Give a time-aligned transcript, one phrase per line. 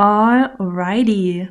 [0.00, 1.50] Alrighty.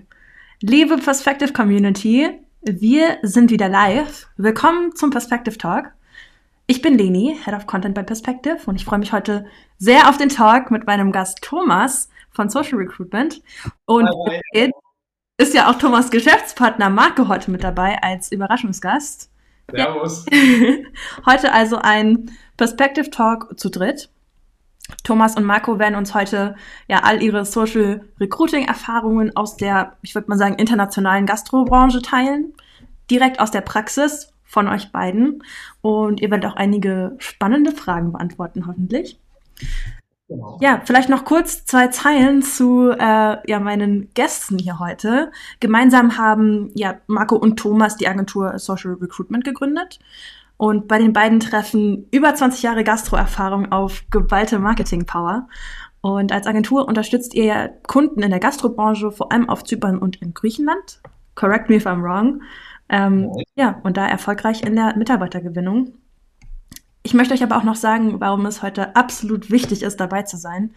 [0.59, 2.31] Liebe Perspective Community,
[2.63, 4.25] wir sind wieder live.
[4.37, 5.91] Willkommen zum Perspective Talk.
[6.65, 9.45] Ich bin Leni, Head of Content bei Perspective und ich freue mich heute
[9.77, 13.43] sehr auf den Talk mit meinem Gast Thomas von Social Recruitment.
[13.85, 14.71] Und hi, hi.
[15.37, 19.29] ist ja auch Thomas Geschäftspartner Marco heute mit dabei als Überraschungsgast.
[19.69, 20.25] Servus.
[21.27, 24.09] heute also ein Perspective Talk zu dritt.
[25.03, 26.55] Thomas und Marco werden uns heute
[26.87, 32.53] ja all ihre Social Recruiting Erfahrungen aus der, ich würde mal sagen, internationalen Gastrobranche teilen.
[33.09, 35.43] Direkt aus der Praxis von euch beiden.
[35.81, 39.19] Und ihr werdet auch einige spannende Fragen beantworten, hoffentlich.
[40.27, 40.59] Genau.
[40.61, 45.31] Ja, vielleicht noch kurz zwei Zeilen zu äh, ja, meinen Gästen hier heute.
[45.59, 49.99] Gemeinsam haben ja Marco und Thomas die Agentur Social Recruitment gegründet.
[50.59, 55.47] Und bei den beiden treffen über 20 Jahre Gastroerfahrung auf geballte Marketing-Power.
[56.01, 60.33] Und als Agentur unterstützt ihr Kunden in der Gastrobranche, vor allem auf Zypern und in
[60.33, 60.99] Griechenland.
[61.35, 62.41] Correct me if I'm wrong.
[62.89, 65.93] Ähm, ja, und da erfolgreich in der Mitarbeitergewinnung.
[67.03, 70.35] Ich möchte euch aber auch noch sagen, warum es heute absolut wichtig ist, dabei zu
[70.35, 70.71] sein.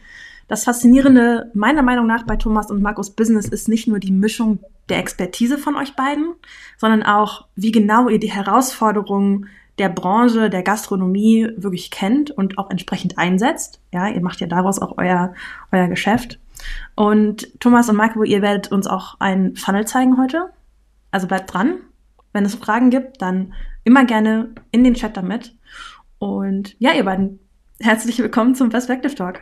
[0.47, 4.61] Das Faszinierende meiner Meinung nach bei Thomas und Markus Business ist nicht nur die Mischung
[4.89, 6.35] der Expertise von euch beiden,
[6.79, 12.71] sondern auch, wie genau ihr die Herausforderungen der Branche, der Gastronomie wirklich kennt und auch
[12.71, 13.81] entsprechend einsetzt.
[13.93, 15.35] Ja, ihr macht ja daraus auch euer,
[15.71, 16.39] euer Geschäft.
[16.95, 20.51] Und Thomas und Marco, ihr werdet uns auch einen Funnel zeigen heute.
[21.11, 21.79] Also bleibt dran.
[22.33, 25.55] Wenn es Fragen gibt, dann immer gerne in den Chat damit.
[26.19, 27.41] Und ja, ihr beiden,
[27.81, 29.41] herzlich willkommen zum Perspective Talk.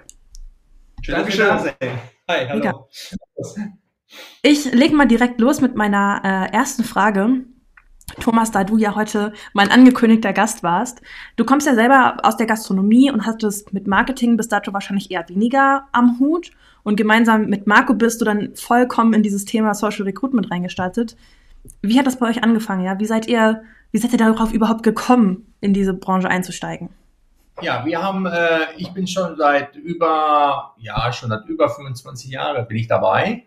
[1.03, 1.77] Schön, dass ihr da seid.
[2.28, 2.89] Hi, hallo.
[4.42, 7.44] Ich lege mal direkt los mit meiner äh, ersten Frage.
[8.19, 11.00] Thomas, da du ja heute mein angekündigter Gast warst,
[11.36, 15.28] du kommst ja selber aus der Gastronomie und hattest mit Marketing bis dato wahrscheinlich eher
[15.28, 16.50] weniger am Hut.
[16.83, 21.16] Und gemeinsam mit Marco bist du dann vollkommen in dieses Thema Social Recruitment reingestartet.
[21.82, 22.84] Wie hat das bei euch angefangen?
[22.84, 23.62] Ja, wie seid ihr,
[23.93, 26.88] wie seid ihr darauf überhaupt gekommen, in diese Branche einzusteigen?
[27.60, 32.66] Ja, wir haben, äh, ich bin schon seit über, ja, schon seit über 25 Jahren
[32.66, 33.44] bin ich dabei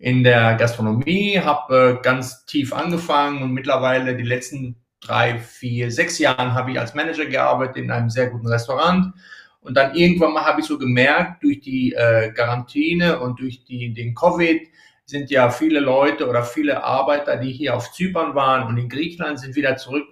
[0.00, 6.18] in der Gastronomie, habe äh, ganz tief angefangen und mittlerweile die letzten drei, vier, sechs
[6.18, 9.12] Jahren habe ich als Manager gearbeitet in einem sehr guten Restaurant.
[9.60, 13.92] Und dann irgendwann mal habe ich so gemerkt, durch die äh, Quarantäne und durch die,
[13.92, 14.62] den Covid
[15.04, 19.38] sind ja viele Leute oder viele Arbeiter, die hier auf Zypern waren und in Griechenland
[19.38, 20.06] sind wieder zurück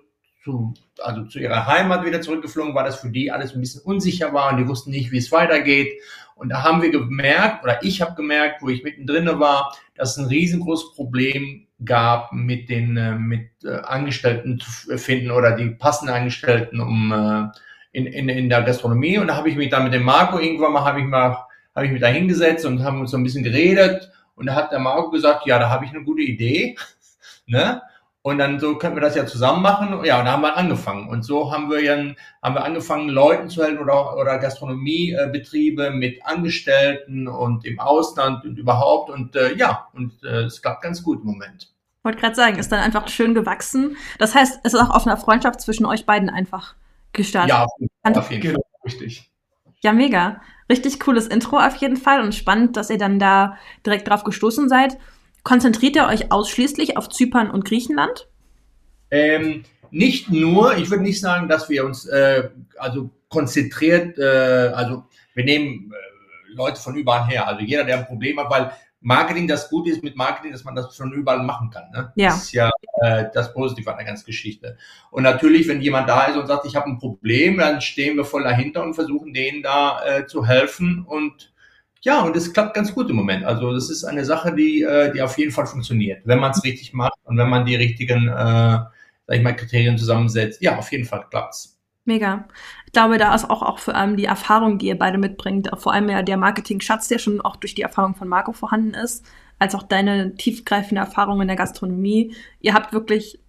[0.44, 4.34] zu, also zu ihrer Heimat wieder zurückgeflogen, weil das für die alles ein bisschen unsicher
[4.34, 5.98] war und die wussten nicht, wie es weitergeht.
[6.38, 10.18] Und da haben wir gemerkt, oder ich habe gemerkt, wo ich mittendrin war, dass es
[10.18, 16.14] ein riesengroßes Problem gab, mit den äh, mit äh, Angestellten zu finden oder die passenden
[16.14, 17.58] Angestellten um äh,
[17.92, 19.18] in, in, in der Gastronomie.
[19.18, 21.36] Und da habe ich mich dann mit dem Marco irgendwann mal, habe ich mal,
[21.74, 24.12] habe ich mich da hingesetzt und haben uns so ein bisschen geredet.
[24.36, 26.76] Und da hat der Marco gesagt, ja, da habe ich eine gute Idee.
[27.46, 27.82] ne?
[28.28, 30.04] Und dann so könnten wir das ja zusammen machen.
[30.04, 31.08] Ja, und da haben wir angefangen.
[31.08, 31.96] Und so haben wir, ja,
[32.42, 38.58] haben wir angefangen, Leuten zu helfen oder, oder Gastronomiebetriebe mit Angestellten und im Ausland und
[38.58, 39.08] überhaupt.
[39.08, 41.72] Und äh, ja, und äh, es klappt ganz gut im Moment.
[42.02, 43.96] Wollte gerade sagen, ist dann einfach schön gewachsen.
[44.18, 46.74] Das heißt, es ist auch auf einer Freundschaft zwischen euch beiden einfach
[47.12, 47.48] gestartet.
[47.48, 48.62] Ja, auf jeden Fall.
[48.84, 49.30] Richtig.
[49.80, 50.42] Ja, mega.
[50.70, 53.56] Richtig cooles Intro auf jeden Fall und spannend, dass ihr dann da
[53.86, 54.98] direkt drauf gestoßen seid.
[55.48, 58.28] Konzentriert ihr euch ausschließlich auf Zypern und Griechenland?
[59.10, 65.04] Ähm, nicht nur, ich würde nicht sagen, dass wir uns äh, also konzentriert, äh, also
[65.32, 69.48] wir nehmen äh, Leute von überall her, also jeder, der ein Problem hat, weil Marketing,
[69.48, 71.90] das Gute ist mit Marketing, dass man das von überall machen kann.
[71.92, 72.12] Ne?
[72.16, 72.28] Ja.
[72.28, 72.70] Das ist ja
[73.00, 74.76] äh, das Positive an der ganzen Geschichte.
[75.10, 78.26] Und natürlich, wenn jemand da ist und sagt, ich habe ein Problem, dann stehen wir
[78.26, 81.54] voll dahinter und versuchen denen da äh, zu helfen und
[82.02, 83.44] ja, und es klappt ganz gut im Moment.
[83.44, 86.62] Also das ist eine Sache, die, äh, die auf jeden Fall funktioniert, wenn man es
[86.64, 90.62] richtig macht und wenn man die richtigen, äh, sag ich mal, Kriterien zusammensetzt.
[90.62, 91.78] Ja, auf jeden Fall klappt's.
[92.04, 92.48] Mega.
[92.86, 95.92] Ich glaube, da ist auch, auch vor allem die Erfahrung, die ihr beide mitbringt, vor
[95.92, 99.26] allem ja der Marketing-Schatz, der schon auch durch die Erfahrung von Marco vorhanden ist,
[99.58, 102.34] als auch deine tiefgreifende Erfahrung in der Gastronomie.
[102.60, 103.40] Ihr habt wirklich,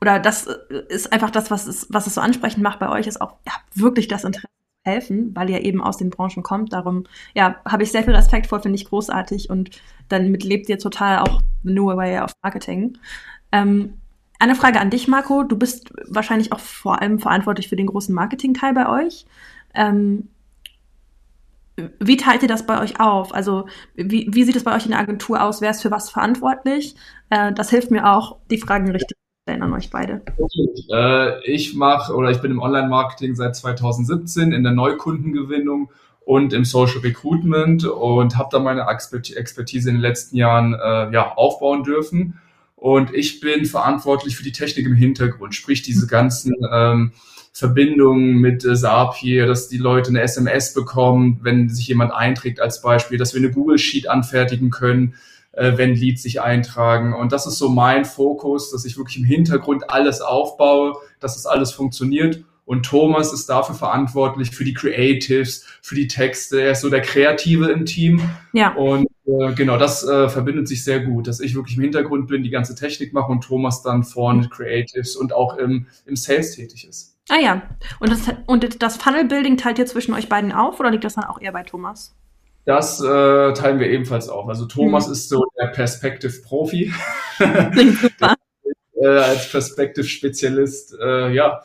[0.00, 0.46] oder das
[0.88, 3.52] ist einfach das, was es, was es so ansprechend macht bei euch, ist auch, ihr
[3.52, 4.53] habt wirklich das Interesse
[4.84, 6.72] helfen, weil ihr eben aus den Branchen kommt.
[6.72, 7.04] Darum,
[7.34, 11.18] ja, habe ich sehr viel Respekt vor, finde ich großartig und dann mitlebt ihr total
[11.18, 12.98] auch new way of Marketing.
[13.50, 13.94] Ähm,
[14.38, 15.42] eine Frage an dich, Marco.
[15.42, 19.24] Du bist wahrscheinlich auch vor allem verantwortlich für den großen Marketing-Teil bei euch.
[19.74, 20.28] Ähm,
[21.98, 23.34] wie teilt ihr das bei euch auf?
[23.34, 25.60] Also wie, wie sieht es bei euch in der Agentur aus?
[25.60, 26.94] Wer ist für was verantwortlich?
[27.30, 29.16] Äh, das hilft mir auch, die Fragen richtig
[29.46, 30.22] an euch beide?
[30.90, 35.90] Äh, ich mache oder ich bin im Online-Marketing seit 2017 in der Neukundengewinnung
[36.24, 41.34] und im Social Recruitment und habe da meine Expertise in den letzten Jahren äh, ja,
[41.34, 42.40] aufbauen dürfen.
[42.76, 47.12] Und ich bin verantwortlich für die Technik im Hintergrund, sprich diese ganzen ähm,
[47.52, 52.80] Verbindungen mit äh, Zapier, dass die Leute eine SMS bekommen, wenn sich jemand einträgt als
[52.80, 55.14] Beispiel, dass wir eine Google Sheet anfertigen können,
[55.56, 57.14] wenn Leads sich eintragen.
[57.14, 61.46] Und das ist so mein Fokus, dass ich wirklich im Hintergrund alles aufbaue, dass das
[61.46, 62.44] alles funktioniert.
[62.66, 66.60] Und Thomas ist dafür verantwortlich für die Creatives, für die Texte.
[66.60, 68.22] Er ist so der Kreative im Team.
[68.54, 68.74] Ja.
[68.74, 72.42] Und äh, genau, das äh, verbindet sich sehr gut, dass ich wirklich im Hintergrund bin,
[72.42, 76.86] die ganze Technik mache und Thomas dann vorne Creatives und auch im, im Sales tätig
[76.88, 77.18] ist.
[77.28, 77.62] Ah ja.
[78.00, 81.24] Und das, und das Funnel-Building teilt ihr zwischen euch beiden auf oder liegt das dann
[81.24, 82.14] auch eher bei Thomas?
[82.64, 84.48] Das äh, teilen wir ebenfalls auf.
[84.48, 85.12] Also Thomas mhm.
[85.12, 86.92] ist so der Perspective-Profi.
[87.38, 88.34] super.
[88.94, 91.62] äh, als Perspective-Spezialist, äh, ja,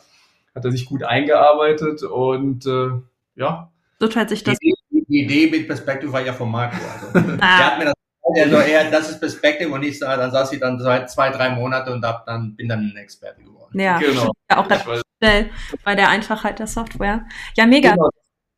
[0.54, 2.88] hat er sich gut eingearbeitet und äh,
[3.36, 3.70] ja.
[3.98, 4.58] So teilt sich das.
[4.58, 6.76] Die, die Idee mit Perspective war ja von Marco.
[6.76, 7.58] Also, ah.
[7.58, 7.94] Er hat mir das
[8.42, 11.92] also er, das ist Perspective und ich dann saß ich dann seit zwei, drei Monate
[11.92, 13.78] und hab dann, bin dann ein Experte geworden.
[13.78, 14.30] Ja, genau.
[14.48, 14.84] ja auch das
[15.18, 15.50] schnell
[15.84, 17.26] bei der Einfachheit der Software.
[17.56, 17.92] Ja, mega.
[17.92, 18.10] Genau.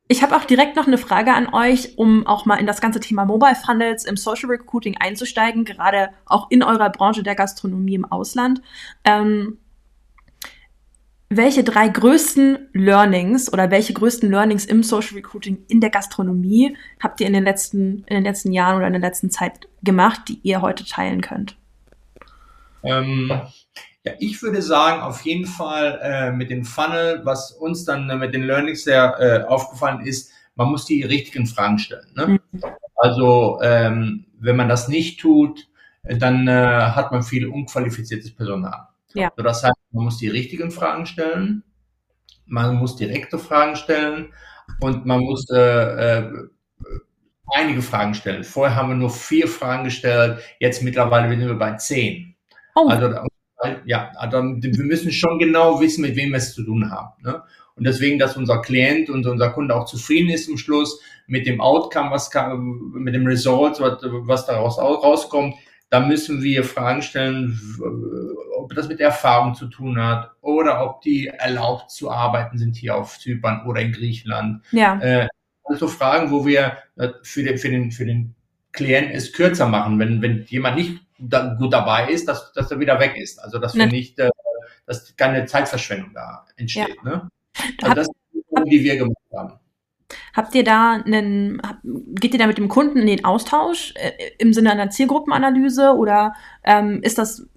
[0.07, 2.99] Ich habe auch direkt noch eine Frage an euch, um auch mal in das ganze
[2.99, 8.05] Thema Mobile Funnels im Social Recruiting einzusteigen, gerade auch in eurer Branche der Gastronomie im
[8.05, 8.61] Ausland.
[9.05, 9.59] Ähm,
[11.29, 17.21] welche drei größten Learnings oder welche größten Learnings im Social Recruiting in der Gastronomie habt
[17.21, 20.39] ihr in den letzten, in den letzten Jahren oder in der letzten Zeit gemacht, die
[20.43, 21.55] ihr heute teilen könnt?
[22.83, 23.31] Ähm,
[24.03, 28.15] ja, ich würde sagen, auf jeden Fall äh, mit dem Funnel, was uns dann äh,
[28.15, 32.11] mit den Learnings sehr äh, aufgefallen ist, man muss die richtigen Fragen stellen.
[32.15, 32.39] Ne?
[32.51, 32.63] Mhm.
[32.95, 35.67] Also ähm, wenn man das nicht tut,
[36.03, 38.87] dann äh, hat man viel unqualifiziertes Personal.
[39.13, 39.31] Ja.
[39.37, 41.63] So, das heißt, man muss die richtigen Fragen stellen,
[42.45, 44.33] man muss direkte Fragen stellen
[44.81, 46.31] und man muss äh, äh,
[47.53, 48.43] einige Fragen stellen.
[48.43, 52.35] Vorher haben wir nur vier Fragen gestellt, jetzt mittlerweile sind wir bei zehn.
[52.75, 52.87] Oh.
[52.89, 53.15] Also
[53.85, 57.11] ja, also wir müssen schon genau wissen, mit wem wir es zu tun haben.
[57.23, 57.41] Ne?
[57.75, 61.59] Und deswegen, dass unser Klient und unser Kunde auch zufrieden ist im Schluss mit dem
[61.59, 65.55] Outcome, was kann, mit dem Result, was, was daraus rauskommt,
[65.89, 67.59] da müssen wir Fragen stellen,
[68.57, 72.95] ob das mit Erfahrung zu tun hat oder ob die erlaubt zu arbeiten sind hier
[72.95, 74.63] auf Zypern oder in Griechenland.
[74.71, 74.99] Ja.
[74.99, 75.27] Äh,
[75.63, 78.35] also Fragen, wo wir äh, für den, für den, für den
[78.71, 80.99] Klienten es kürzer machen, wenn, wenn jemand nicht
[81.29, 83.39] da, gut dabei ist, dass, dass er wieder weg ist.
[83.39, 84.29] Also dass wir nicht, äh,
[84.85, 86.95] dass keine Zeitverschwendung da entsteht.
[87.03, 87.09] Ja.
[87.09, 87.29] Ne?
[87.81, 89.59] Also das ist die, die wir gemacht haben.
[90.33, 94.53] Habt ihr da einen, geht ihr da mit dem Kunden in den Austausch äh, im
[94.53, 96.33] Sinne einer Zielgruppenanalyse oder
[96.63, 97.47] ähm, ist das,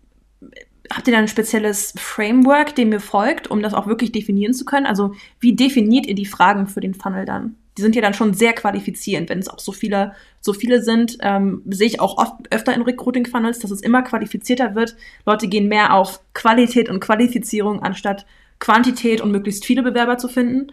[0.93, 4.65] habt ihr da ein spezielles Framework, dem ihr folgt, um das auch wirklich definieren zu
[4.65, 4.87] können?
[4.87, 7.57] Also wie definiert ihr die Fragen für den Funnel dann?
[7.77, 11.19] Die sind ja dann schon sehr qualifizierend, wenn es auch so viele, so viele sind,
[11.21, 14.97] ähm, sehe ich auch oft öfter in Recruiting-Funnels, dass es immer qualifizierter wird.
[15.27, 18.27] Leute gehen mehr auf Qualität und Qualifizierung anstatt
[18.59, 20.73] Quantität und möglichst viele Bewerber zu finden.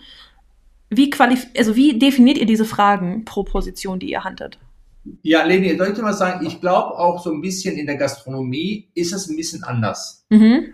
[0.90, 4.60] Wie, qualif also wie definiert ihr diese Fragen pro Position, die ihr handelt?
[5.22, 7.98] Ja, Leni, soll ich dir mal sagen, ich glaube auch so ein bisschen in der
[7.98, 10.26] Gastronomie ist es ein bisschen anders.
[10.30, 10.74] Mhm.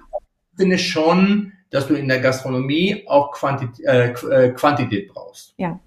[0.51, 5.53] Ich finde schon, dass du in der Gastronomie auch Quantität, äh, äh, Quantität brauchst.
[5.57, 5.79] Ja.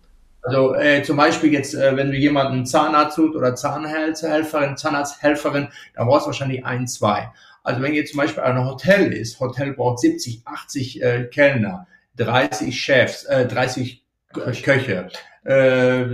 [0.42, 6.06] Also äh, zum Beispiel jetzt, äh, wenn du jemanden Zahnarzt suchst oder Zahnhelferin, Zahnarzthelferin, dann
[6.06, 7.30] brauchst du wahrscheinlich ein, zwei.
[7.62, 12.78] Also wenn jetzt zum Beispiel ein Hotel ist, Hotel braucht 70, 80 äh, Kellner, 30
[12.78, 15.08] Chefs, äh, 30 Köche,
[15.44, 16.04] äh,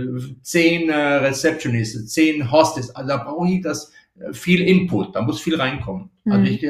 [0.43, 2.91] zehn äh, Receptionists, zehn Hostess.
[2.91, 6.11] Also da brauche ich das äh, viel Input, da muss viel reinkommen.
[6.25, 6.31] Mhm.
[6.31, 6.65] Also ich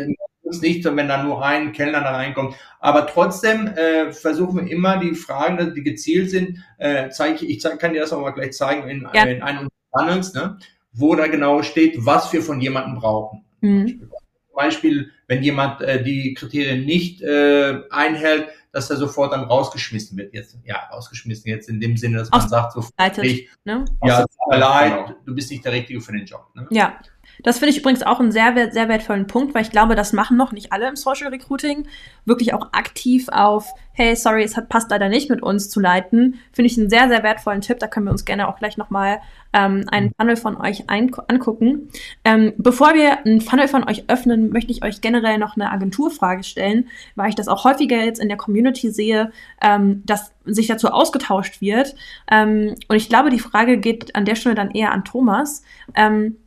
[0.49, 2.55] muss nicht, wenn da nur ein Kellner da reinkommt.
[2.79, 7.61] Aber trotzdem äh, versuchen wir immer die Fragen, die gezielt sind, äh, zeige ich, ich
[7.61, 9.23] zeig, kann dir das auch mal gleich zeigen in, ja.
[9.25, 10.57] in einem Funnels, ne,
[10.91, 13.45] wo da genau steht, was wir von jemandem brauchen.
[13.61, 13.99] Mhm.
[13.99, 20.17] Zum Beispiel, wenn jemand äh, die Kriterien nicht äh, einhält, dass er sofort dann rausgeschmissen
[20.17, 20.33] wird.
[20.33, 22.83] Jetzt, ja, rausgeschmissen jetzt in dem Sinne, dass man Aus sagt, so,
[23.21, 23.85] ich, ne?
[24.03, 25.19] ja, leid, genau.
[25.25, 26.47] du bist nicht der Richtige für den Job.
[26.55, 26.67] Ne?
[26.69, 26.99] Ja,
[27.43, 30.37] das finde ich übrigens auch einen sehr, sehr wertvollen Punkt, weil ich glaube, das machen
[30.37, 31.87] noch nicht alle im Social Recruiting.
[32.25, 36.39] Wirklich auch aktiv auf, hey, sorry, es hat, passt leider nicht mit uns zu leiten.
[36.51, 37.79] Finde ich einen sehr, sehr wertvollen Tipp.
[37.79, 39.19] Da können wir uns gerne auch gleich nochmal
[39.53, 41.89] ähm, einen Funnel von euch ein angucken.
[42.23, 46.43] Ähm, bevor wir einen Funnel von euch öffnen, möchte ich euch generell noch eine Agenturfrage
[46.43, 49.31] stellen, weil ich das auch häufiger jetzt in der Community sehe,
[49.61, 51.95] ähm, dass sich dazu ausgetauscht wird.
[52.29, 55.63] Ähm, und ich glaube, die Frage geht an der Stelle dann eher an Thomas.
[55.95, 56.37] Ähm,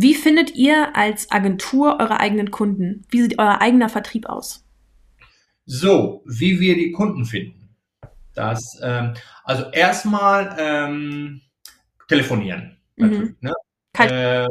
[0.00, 3.04] wie findet ihr als Agentur eure eigenen Kunden?
[3.10, 4.64] Wie sieht euer eigener Vertrieb aus?
[5.66, 7.70] So, wie wir die Kunden finden.
[8.32, 11.40] Das, ähm, also erstmal ähm,
[12.06, 12.78] telefonieren.
[12.94, 13.34] Mhm.
[13.40, 13.52] Ne?
[13.98, 14.46] Äh,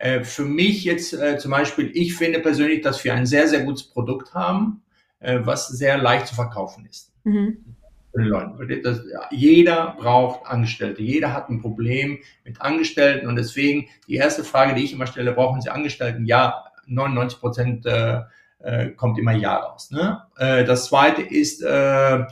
[0.00, 3.62] äh, für mich jetzt äh, zum Beispiel, ich finde persönlich, dass wir ein sehr, sehr
[3.62, 4.82] gutes Produkt haben,
[5.20, 7.12] äh, was sehr leicht zu verkaufen ist.
[7.22, 7.73] Mhm.
[8.82, 11.02] Das, jeder braucht Angestellte.
[11.02, 15.32] Jeder hat ein Problem mit Angestellten und deswegen die erste Frage, die ich immer stelle,
[15.32, 16.24] brauchen Sie Angestellten?
[16.24, 18.20] Ja, 99 Prozent äh,
[18.60, 19.90] äh, kommt immer Ja raus.
[19.90, 20.22] Ne?
[20.36, 22.24] Äh, das zweite ist äh,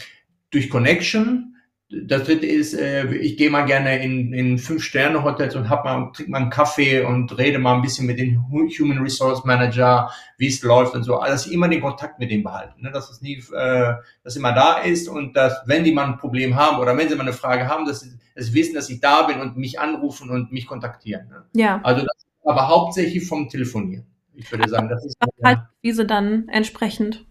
[0.51, 1.52] durch Connection
[1.93, 6.31] das dritte ist, äh, ich gehe mal gerne in, in Fünf-Sterne-Hotels und hab mal, trink
[6.31, 10.63] mal einen Kaffee und rede mal ein bisschen mit dem Human Resource Manager, wie es
[10.63, 11.17] läuft und so.
[11.17, 12.91] Also, dass ich immer den Kontakt mit dem behalten, ne?
[12.93, 13.95] dass es nie, äh,
[14.25, 17.15] dass immer da ist und dass, wenn die mal ein Problem haben oder wenn sie
[17.15, 19.79] mal eine Frage haben, dass sie, dass sie wissen, dass ich da bin und mich
[19.79, 21.29] anrufen und mich kontaktieren.
[21.29, 21.45] Ne?
[21.55, 21.81] Ja.
[21.83, 24.07] Also, das, aber hauptsächlich vom Telefonieren.
[24.35, 25.17] Ich würde sagen, das ist.
[25.45, 27.27] Halt, wie sie dann entsprechend.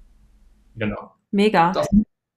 [0.75, 1.15] Genau.
[1.31, 1.71] Mega.
[1.71, 1.87] Das,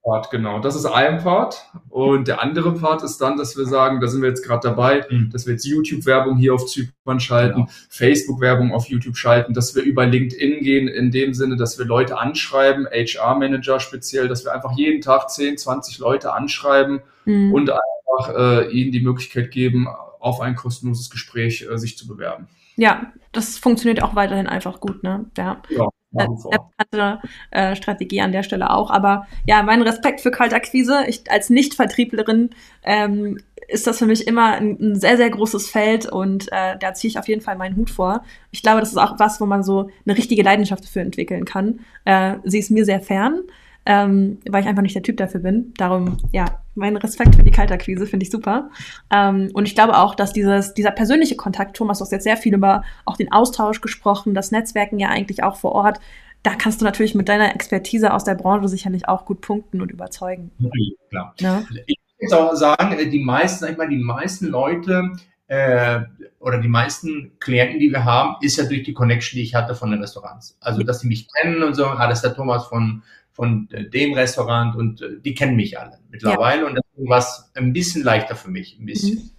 [0.04, 0.60] Part, genau.
[0.60, 1.64] Das ist ein Part.
[1.88, 5.06] Und der andere Part ist dann, dass wir sagen, da sind wir jetzt gerade dabei,
[5.08, 5.30] mhm.
[5.30, 7.68] dass wir jetzt YouTube-Werbung hier auf Zypern schalten, genau.
[7.88, 12.18] Facebook-Werbung auf YouTube schalten, dass wir über LinkedIn gehen, in dem Sinne, dass wir Leute
[12.18, 17.54] anschreiben, HR-Manager speziell, dass wir einfach jeden Tag 10, 20 Leute anschreiben mhm.
[17.54, 19.88] und einfach äh, ihnen die Möglichkeit geben,
[20.20, 22.48] auf ein kostenloses Gespräch äh, sich zu bewerben.
[22.76, 25.24] Ja, das funktioniert auch weiterhin einfach gut, ne?
[25.38, 25.62] Ja.
[25.70, 28.90] ja hatte äh, Strategie an der Stelle auch.
[28.90, 31.04] Aber ja, mein Respekt für Kaltakquise.
[31.06, 32.50] Ich als Nicht-Vertrieblerin
[32.82, 36.94] ähm, ist das für mich immer ein, ein, sehr, sehr großes Feld und äh, da
[36.94, 38.22] ziehe ich auf jeden Fall meinen Hut vor.
[38.50, 41.80] Ich glaube, das ist auch was, wo man so eine richtige Leidenschaft für entwickeln kann.
[42.04, 43.40] Äh, sie ist mir sehr fern
[43.86, 45.74] ähm, weil ich einfach nicht der Typ dafür bin.
[45.76, 48.70] Darum, ja, mein Respekt für die Kaltakquise finde ich super.
[49.10, 52.36] Ähm, und ich glaube auch, dass dieses, dieser persönliche Kontakt, Thomas, du hast jetzt sehr
[52.36, 56.00] viel über auch den Austausch gesprochen, das Netzwerken ja eigentlich auch vor Ort.
[56.42, 59.90] Da kannst du natürlich mit deiner Expertise aus der Branche sicherlich auch gut punkten und
[59.90, 60.50] überzeugen.
[60.58, 60.70] Ja,
[61.08, 61.34] klar.
[61.38, 61.62] Ja?
[61.86, 65.10] Ich muss auch sagen, die meisten, sag ich mal, die meisten Leute,
[65.46, 66.00] äh,
[66.40, 69.74] oder die meisten Klienten, die wir haben, ist ja durch die Connection, die ich hatte
[69.74, 70.56] von den Restaurants.
[70.60, 73.02] Also, dass sie mich kennen und so, ah, das ist der Thomas von,
[73.34, 76.68] von äh, dem Restaurant und äh, die kennen mich alle mittlerweile ja.
[76.68, 79.16] und deswegen war es ein bisschen leichter für mich, ein bisschen.
[79.16, 79.30] Mhm.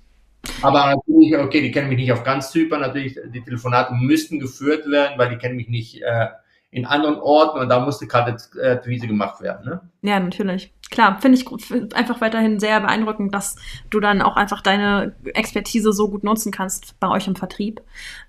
[0.62, 4.90] Aber natürlich, okay, die kennen mich nicht auf ganz Zypern, natürlich, die Telefonate müssten geführt
[4.90, 6.28] werden, weil die kennen mich nicht äh,
[6.76, 9.66] in anderen Orten und da musste gerade äh, Wiese gemacht werden.
[9.66, 9.80] Ne?
[10.02, 10.74] Ja, natürlich.
[10.92, 13.56] Klar, finde ich einfach weiterhin sehr beeindruckend, dass
[13.90, 17.82] du dann auch einfach deine Expertise so gut nutzen kannst bei euch im Vertrieb.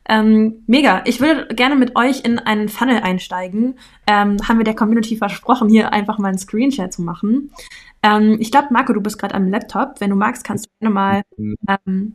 [0.09, 1.03] Ähm, mega.
[1.07, 3.81] Ich würde gerne mit euch in einen Funnel einsteigen.
[4.07, 7.51] Ähm, haben wir der Community versprochen, hier einfach mal einen Screenshare zu machen.
[8.05, 9.97] Ähm, ich glaube, Marco, du bist gerade am Laptop.
[10.01, 11.23] Wenn du magst, kannst du gerne mal
[11.85, 12.15] ähm,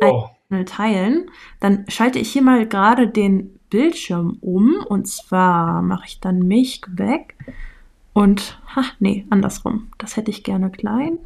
[0.00, 0.28] oh.
[0.48, 1.30] Funnel teilen.
[1.58, 4.76] Dann schalte ich hier mal gerade den Bildschirm um.
[4.88, 7.34] Und zwar mache ich dann mich weg.
[8.12, 9.90] Und, ha, nee, andersrum.
[9.98, 11.18] Das hätte ich gerne klein.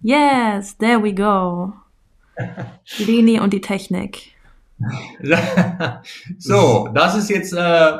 [0.00, 1.74] Yes, there we go.
[2.96, 4.32] Leni und die Technik.
[6.38, 7.92] so, das ist jetzt äh,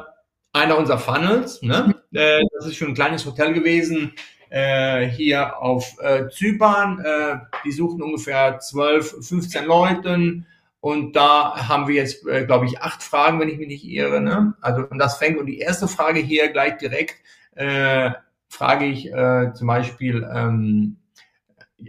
[0.55, 1.61] einer unserer Funnels.
[1.61, 1.95] Ne?
[2.13, 4.15] Äh, das ist schon ein kleines Hotel gewesen
[4.49, 7.01] äh, hier auf äh, Zypern.
[7.01, 7.37] Äh,
[7.67, 10.47] die suchen ungefähr 12, 15 Leuten.
[10.85, 14.21] Und da haben wir jetzt, äh, glaube ich, acht Fragen, wenn ich mich nicht irre.
[14.21, 14.53] Ne?
[14.61, 17.15] Also und das fängt und die erste Frage hier gleich direkt
[17.55, 18.11] äh,
[18.51, 20.99] frage ich äh, zum Beispiel, ähm,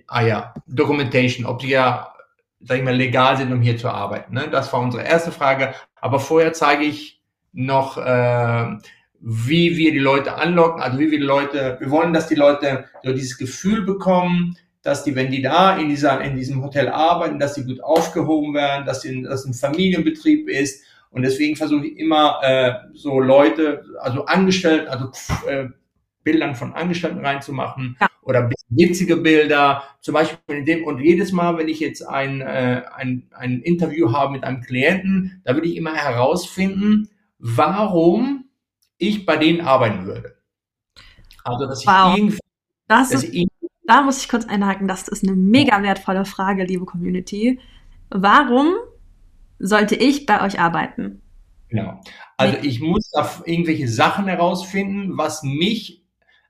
[0.07, 2.13] ah ja, Documentation, ob sie ja,
[2.61, 4.33] sag ich mal, legal sind, um hier zu arbeiten.
[4.33, 4.47] Ne?
[4.49, 5.75] Das war unsere erste Frage.
[5.95, 7.21] Aber vorher zeige ich
[7.51, 8.77] noch, äh,
[9.19, 12.85] wie wir die Leute anlocken, also wie wir die Leute, wir wollen, dass die Leute
[13.03, 17.39] so dieses Gefühl bekommen, dass die, wenn die da in, dieser, in diesem Hotel arbeiten,
[17.39, 20.83] dass sie gut aufgehoben werden, dass, dass ein Familienbetrieb ist.
[21.09, 25.11] Und deswegen versuche ich immer äh, so Leute, also Angestellte, also
[25.47, 25.69] äh,
[26.23, 28.07] Bildern von Angestellten reinzumachen ja.
[28.21, 32.83] oder witzige Bilder, zum Beispiel in dem, und jedes Mal, wenn ich jetzt ein, äh,
[32.95, 38.45] ein, ein Interview habe mit einem Klienten, da würde ich immer herausfinden, warum
[38.97, 40.35] ich bei denen arbeiten würde.
[41.43, 42.11] Also, dass wow.
[42.11, 42.39] ich irgendwie,
[42.87, 43.47] das dass ist, ich
[43.87, 47.59] da muss ich kurz einhaken, das ist eine mega wertvolle Frage, liebe Community.
[48.09, 48.73] Warum
[49.59, 51.21] sollte ich bei euch arbeiten?
[51.69, 51.99] Genau.
[52.37, 56.03] Also ich muss da irgendwelche Sachen herausfinden, was mich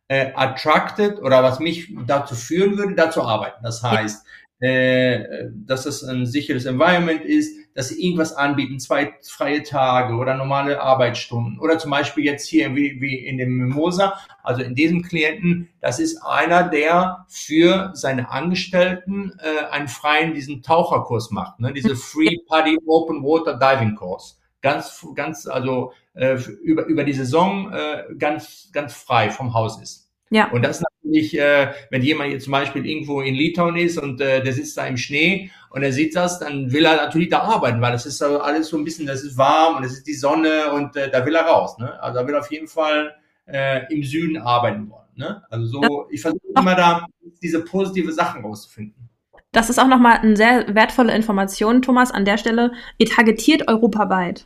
[0.07, 3.63] äh, attracted oder was mich dazu führen würde, da zu arbeiten.
[3.63, 4.25] Das heißt,
[4.59, 10.33] äh, dass es ein sicheres Environment ist, dass sie irgendwas anbieten, zwei freie Tage oder
[10.33, 11.59] normale Arbeitsstunden.
[11.59, 15.99] Oder zum Beispiel jetzt hier wie, wie in dem Mimosa, also in diesem Klienten, das
[15.99, 21.73] ist einer, der für seine Angestellten äh, einen freien, diesen Taucherkurs macht, ne?
[21.73, 24.35] diese Free Party Open Water Diving Course.
[24.61, 30.04] Ganz, ganz, also äh, über, über die Saison äh, ganz, ganz frei vom Haus ist.
[30.31, 30.49] Ja.
[30.51, 34.43] Und das natürlich, äh, wenn jemand jetzt zum Beispiel irgendwo in Litauen ist und äh,
[34.43, 37.79] der sitzt da im Schnee und er sieht das, dann will er natürlich da arbeiten,
[37.81, 40.15] weil das ist also alles so ein bisschen, das ist warm und es ist die
[40.15, 41.77] Sonne und äh, da will er raus.
[41.77, 42.01] Ne?
[42.01, 43.15] Also er will auf jeden Fall
[43.45, 45.05] äh, im Süden arbeiten wollen.
[45.15, 45.43] Ne?
[45.49, 47.05] Also so, ich versuche immer da
[47.41, 49.09] diese positive Sachen rauszufinden.
[49.51, 52.73] Das ist auch nochmal eine sehr wertvolle Information, Thomas, an der Stelle.
[52.97, 54.45] Ihr targetiert europaweit.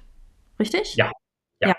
[0.60, 0.96] Richtig?
[0.96, 1.12] Ja.
[1.62, 1.70] Ja.
[1.70, 1.76] ja.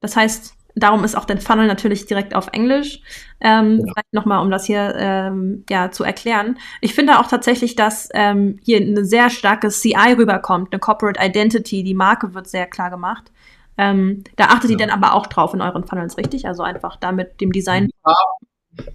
[0.00, 3.00] Das heißt, darum ist auch der Funnel natürlich direkt auf Englisch.
[3.40, 3.92] Ähm, ja.
[3.92, 6.58] Vielleicht nochmal, um das hier ähm, ja, zu erklären.
[6.80, 11.82] Ich finde auch tatsächlich, dass ähm, hier eine sehr starke CI rüberkommt, eine Corporate Identity,
[11.82, 13.32] die Marke wird sehr klar gemacht.
[13.78, 14.76] Ähm, da achtet ja.
[14.76, 16.46] ihr dann aber auch drauf in euren Funnels, richtig?
[16.46, 17.90] Also einfach da mit dem Design.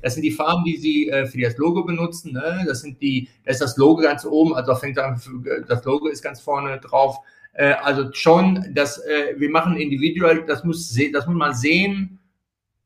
[0.04, 2.34] Das sind die Farben, die sie äh, für das Logo benutzen.
[2.34, 2.64] Ne?
[2.68, 5.20] Das sind die, da ist das Logo ganz oben, also fängt an,
[5.68, 7.18] das Logo ist ganz vorne drauf.
[7.54, 12.20] Äh, also schon, dass äh, wir machen individuell, das muss, das muss man sehen.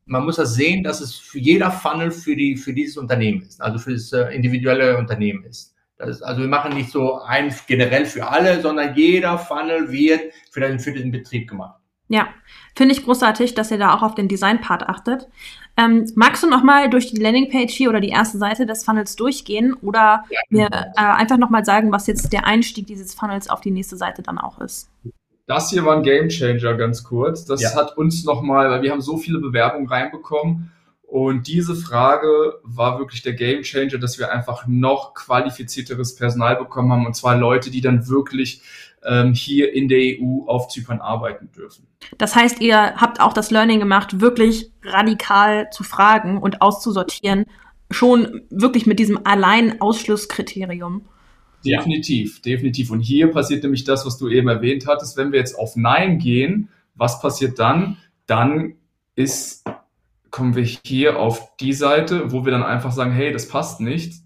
[0.04, 3.60] Man muss das sehen, dass es für jeder Funnel für die für dieses Unternehmen ist,
[3.60, 5.74] also für das äh, individuelle Unternehmen ist.
[5.98, 10.20] Ist, also wir machen nicht so ein generell für alle, sondern jeder Funnel wird
[10.50, 11.80] für den, für den Betrieb gemacht.
[12.08, 12.28] Ja,
[12.76, 15.26] finde ich großartig, dass ihr da auch auf den Design-Part achtet.
[15.76, 19.74] Ähm, magst du nochmal durch die Landingpage hier oder die erste Seite des Funnels durchgehen
[19.74, 20.40] oder ja.
[20.48, 24.22] mir äh, einfach nochmal sagen, was jetzt der Einstieg dieses Funnels auf die nächste Seite
[24.22, 24.88] dann auch ist?
[25.46, 27.44] Das hier war ein Game Changer, ganz kurz.
[27.44, 27.74] Das ja.
[27.74, 30.72] hat uns nochmal, weil wir haben so viele Bewerbungen reinbekommen
[31.06, 36.92] und diese Frage war wirklich der Game Changer, dass wir einfach noch qualifizierteres Personal bekommen
[36.92, 38.60] haben und zwar Leute, die dann wirklich
[39.04, 41.86] ähm, hier in der EU auf Zypern arbeiten dürfen.
[42.18, 47.46] Das heißt, ihr habt auch das Learning gemacht, wirklich radikal zu fragen und auszusortieren,
[47.90, 51.06] schon wirklich mit diesem Allein-Ausschlusskriterium.
[51.64, 52.90] Definitiv, definitiv.
[52.90, 55.16] Und hier passiert nämlich das, was du eben erwähnt hattest.
[55.16, 57.96] Wenn wir jetzt auf Nein gehen, was passiert dann?
[58.26, 58.74] Dann
[59.14, 59.64] ist,
[60.36, 64.20] kommen wir hier auf die Seite, wo wir dann einfach sagen, hey, das passt nicht.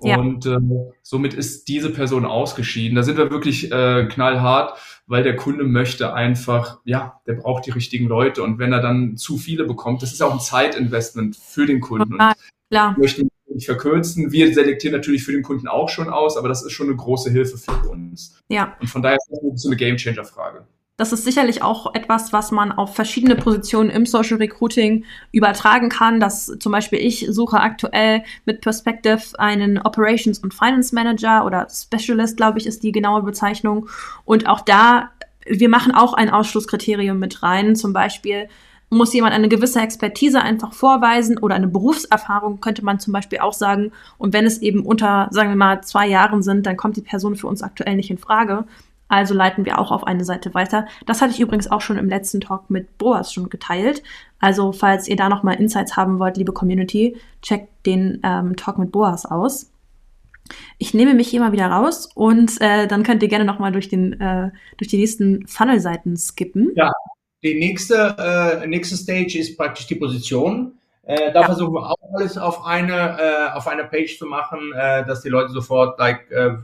[0.00, 0.18] Ja.
[0.18, 0.56] Und äh,
[1.02, 2.96] somit ist diese Person ausgeschieden.
[2.96, 7.70] Da sind wir wirklich äh, knallhart, weil der Kunde möchte einfach, ja, der braucht die
[7.70, 8.42] richtigen Leute.
[8.42, 12.16] Und wenn er dann zu viele bekommt, das ist auch ein Zeitinvestment für den Kunden.
[12.18, 12.32] Ja,
[12.70, 12.88] klar.
[12.96, 14.32] Und möchten nicht verkürzen.
[14.32, 17.30] Wir selektieren natürlich für den Kunden auch schon aus, aber das ist schon eine große
[17.30, 18.40] Hilfe für uns.
[18.48, 18.74] Ja.
[18.80, 20.66] Und von daher ist das so eine Gamechanger-Frage.
[20.98, 26.20] Das ist sicherlich auch etwas, was man auf verschiedene Positionen im Social Recruiting übertragen kann.
[26.20, 32.38] Dass zum Beispiel ich suche aktuell mit Perspective einen Operations und Finance Manager oder Specialist,
[32.38, 33.90] glaube ich, ist die genaue Bezeichnung.
[34.24, 35.10] Und auch da,
[35.44, 37.76] wir machen auch ein Ausschlusskriterium mit rein.
[37.76, 38.48] Zum Beispiel
[38.88, 43.52] muss jemand eine gewisse Expertise einfach vorweisen oder eine Berufserfahrung, könnte man zum Beispiel auch
[43.52, 43.92] sagen.
[44.16, 47.36] Und wenn es eben unter, sagen wir mal, zwei Jahren sind, dann kommt die Person
[47.36, 48.64] für uns aktuell nicht in Frage.
[49.08, 50.86] Also leiten wir auch auf eine Seite weiter.
[51.06, 54.02] Das hatte ich übrigens auch schon im letzten Talk mit Boas schon geteilt.
[54.40, 58.92] Also falls ihr da nochmal Insights haben wollt, liebe Community, checkt den ähm, Talk mit
[58.92, 59.70] Boas aus.
[60.78, 63.92] Ich nehme mich hier mal wieder raus und äh, dann könnt ihr gerne nochmal durch,
[63.92, 66.72] äh, durch die nächsten Funnel-Seiten skippen.
[66.76, 66.92] Ja,
[67.42, 68.16] die nächste,
[68.62, 70.78] äh, nächste Stage ist praktisch die Position.
[71.02, 71.46] Äh, da ja.
[71.46, 75.28] versuchen wir auch alles auf eine, äh, auf eine Page zu machen, äh, dass die
[75.28, 76.56] Leute sofort like, äh,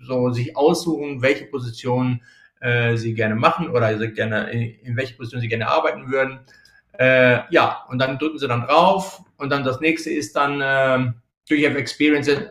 [0.00, 2.22] so sich aussuchen, welche Position
[2.60, 6.40] äh, sie gerne machen oder sie gerne in, in welche Position sie gerne arbeiten würden.
[6.98, 11.12] Äh, ja, und dann drücken sie dann drauf und dann das nächste ist dann äh,
[11.48, 12.48] do you have experience, äh,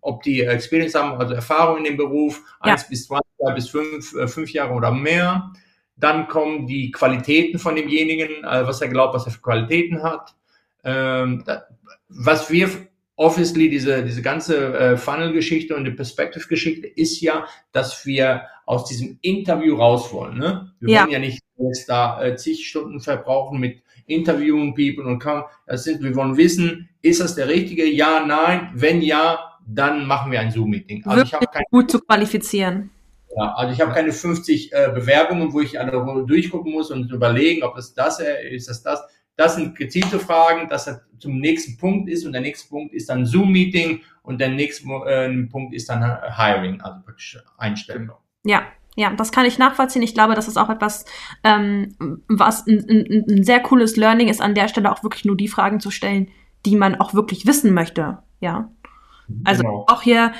[0.00, 2.72] ob die Experience haben, also Erfahrung in dem Beruf, ja.
[2.72, 5.52] eins bis zwei, zwei bis fünf, äh, fünf Jahre oder mehr.
[5.96, 10.34] Dann kommen die Qualitäten von demjenigen, äh, was er glaubt, was er für Qualitäten hat.
[10.82, 11.64] Ähm, da,
[12.08, 12.70] was wir
[13.20, 19.18] obviously diese, diese ganze äh, Funnel-Geschichte und die Perspective-Geschichte ist ja, dass wir aus diesem
[19.20, 20.38] Interview raus wollen.
[20.38, 20.72] Ne?
[20.80, 21.02] Wir ja.
[21.02, 25.44] wollen ja nicht jetzt da äh, zig Stunden verbrauchen mit Interviewen, People und kaum.
[25.66, 27.84] Das sind, wir wollen wissen, ist das der richtige?
[27.84, 28.70] Ja, nein.
[28.72, 31.04] Wenn ja, dann machen wir ein Zoom-Meeting.
[31.04, 32.88] Also Wirklich ich habe gut zu qualifizieren.
[33.36, 35.92] Ja, also ich habe keine 50 äh, Bewerbungen, wo ich alle
[36.26, 39.02] durchgucken muss und überlegen, ob das das ist, das das.
[39.40, 43.08] Das sind gezielte Fragen, dass er zum nächsten Punkt ist und der nächste Punkt ist
[43.08, 46.02] dann Zoom-Meeting und der nächste äh, Punkt ist dann
[46.36, 48.10] Hiring, also praktisch Einstellung.
[48.44, 48.64] Ja,
[48.96, 50.02] ja, das kann ich nachvollziehen.
[50.02, 51.06] Ich glaube, das ist auch etwas,
[51.42, 51.96] ähm,
[52.28, 55.48] was ein, ein, ein sehr cooles Learning ist, an der Stelle auch wirklich nur die
[55.48, 56.28] Fragen zu stellen,
[56.66, 58.18] die man auch wirklich wissen möchte.
[58.40, 58.70] Ja.
[59.44, 59.84] Also genau.
[59.88, 60.32] auch hier,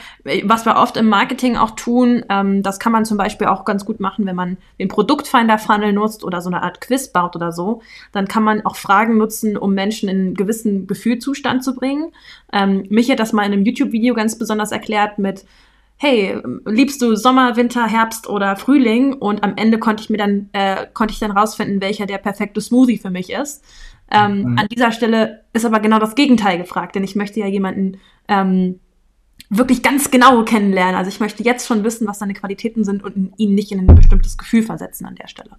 [0.44, 3.84] was wir oft im Marketing auch tun, ähm, das kann man zum Beispiel auch ganz
[3.84, 7.82] gut machen, wenn man den Produktfinder-Funnel nutzt oder so eine Art Quiz baut oder so.
[8.12, 12.12] Dann kann man auch Fragen nutzen, um Menschen in einen gewissen Gefühlzustand zu bringen.
[12.52, 15.44] Ähm, mich hat das mal in einem YouTube-Video ganz besonders erklärt mit,
[15.96, 19.12] hey, liebst du Sommer, Winter, Herbst oder Frühling?
[19.12, 22.62] Und am Ende konnte ich mir dann, äh, konnte ich dann rausfinden, welcher der perfekte
[22.62, 23.62] Smoothie für mich ist.
[24.10, 24.58] Ähm, mhm.
[24.58, 28.80] An dieser Stelle ist aber genau das Gegenteil gefragt, denn ich möchte ja jemanden ähm,
[29.50, 30.94] wirklich ganz genau kennenlernen.
[30.94, 33.94] Also ich möchte jetzt schon wissen, was seine Qualitäten sind und ihn nicht in ein
[33.94, 35.50] bestimmtes Gefühl versetzen an der Stelle.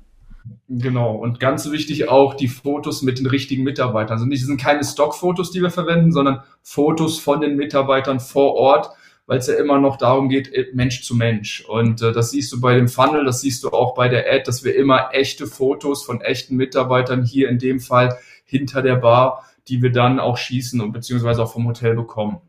[0.67, 4.13] Genau, und ganz wichtig auch die Fotos mit den richtigen Mitarbeitern.
[4.13, 8.89] Also nicht, sind keine Stockfotos, die wir verwenden, sondern Fotos von den Mitarbeitern vor Ort,
[9.27, 11.65] weil es ja immer noch darum geht, äh, Mensch zu Mensch.
[11.67, 14.43] Und äh, das siehst du bei dem Funnel, das siehst du auch bei der Ad,
[14.45, 18.17] dass wir immer echte Fotos von echten Mitarbeitern hier in dem Fall
[18.51, 22.41] hinter der Bar, die wir dann auch schießen und beziehungsweise auch vom Hotel bekommen.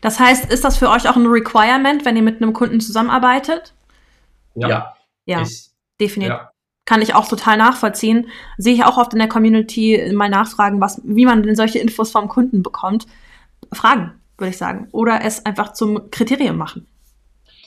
[0.00, 3.74] Das heißt, ist das für euch auch ein Requirement, wenn ihr mit einem Kunden zusammenarbeitet?
[4.56, 4.68] Ja.
[4.68, 4.94] Ja,
[5.26, 5.44] ja
[6.00, 6.34] definitiv.
[6.34, 6.50] Ja.
[6.86, 8.28] Kann ich auch total nachvollziehen.
[8.58, 12.10] Sehe ich auch oft in der Community mal nachfragen, was, wie man denn solche Infos
[12.10, 13.06] vom Kunden bekommt.
[13.72, 14.88] Fragen, würde ich sagen.
[14.90, 16.86] Oder es einfach zum Kriterium machen.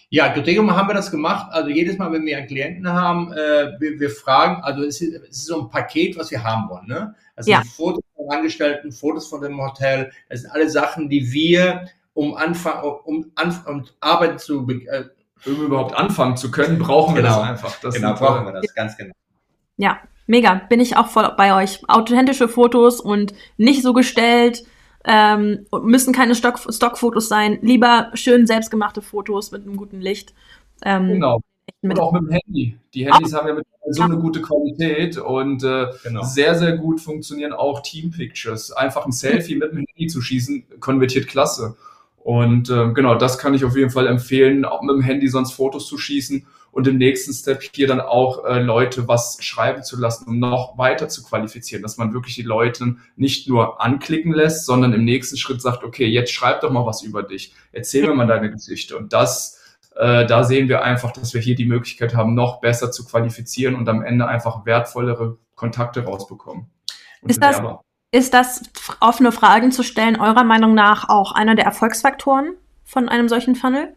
[0.09, 1.47] Ja, Kriterium haben wir das gemacht.
[1.51, 5.13] Also jedes Mal, wenn wir einen Klienten haben, äh, wir, wir, fragen, also es ist,
[5.15, 6.87] es ist, so ein Paket, was wir haben wollen.
[6.87, 7.13] Ne?
[7.37, 7.61] Also ja.
[7.61, 12.83] Fotos von Angestellten, Fotos von dem Hotel, das sind alle Sachen, die wir um Anfang,
[13.05, 15.03] um, Anf um Arbeit zu, äh,
[15.45, 17.39] um überhaupt anfangen zu können, brauchen wir genau.
[17.39, 17.79] das einfach.
[17.79, 19.13] Das genau, brauchen wir das, ganz genau.
[19.77, 20.55] Ja, mega.
[20.67, 21.79] Bin ich auch voll bei euch.
[21.87, 24.63] Authentische Fotos und nicht so gestellt,
[25.05, 27.59] ähm, müssen keine Stock Stockfotos sein.
[27.61, 30.33] Lieber schön selbstgemachte Fotos mit einem guten Licht.
[30.83, 31.41] Ähm, genau.
[31.81, 32.77] Und auch mit dem Handy.
[32.93, 33.37] Die Handys oh.
[33.37, 36.23] haben ja mit so eine gute Qualität und äh, genau.
[36.23, 38.71] sehr, sehr gut funktionieren auch Team Pictures.
[38.71, 41.77] Einfach ein Selfie mit dem Handy zu schießen, konvertiert klasse.
[42.17, 45.53] Und äh, genau, das kann ich auf jeden Fall empfehlen, auch mit dem Handy sonst
[45.53, 49.97] Fotos zu schießen und im nächsten Step hier dann auch äh, Leute was schreiben zu
[49.97, 54.65] lassen, um noch weiter zu qualifizieren, dass man wirklich die Leute nicht nur anklicken lässt,
[54.65, 58.13] sondern im nächsten Schritt sagt, okay, jetzt schreib doch mal was über dich, erzähl mir
[58.13, 58.97] mal deine Geschichte.
[58.97, 59.59] Und das,
[59.97, 63.75] äh, da sehen wir einfach, dass wir hier die Möglichkeit haben, noch besser zu qualifizieren
[63.75, 66.67] und am Ende einfach wertvollere Kontakte rausbekommen.
[67.23, 67.61] Ist das,
[68.11, 68.61] ist das,
[68.99, 73.95] offene Fragen zu stellen, eurer Meinung nach auch einer der Erfolgsfaktoren von einem solchen Funnel?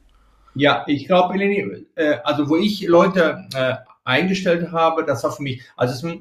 [0.54, 5.42] Ja, ich glaube, Eleni, äh, also wo ich Leute äh, eingestellt habe, das war für
[5.42, 6.18] mich, also es,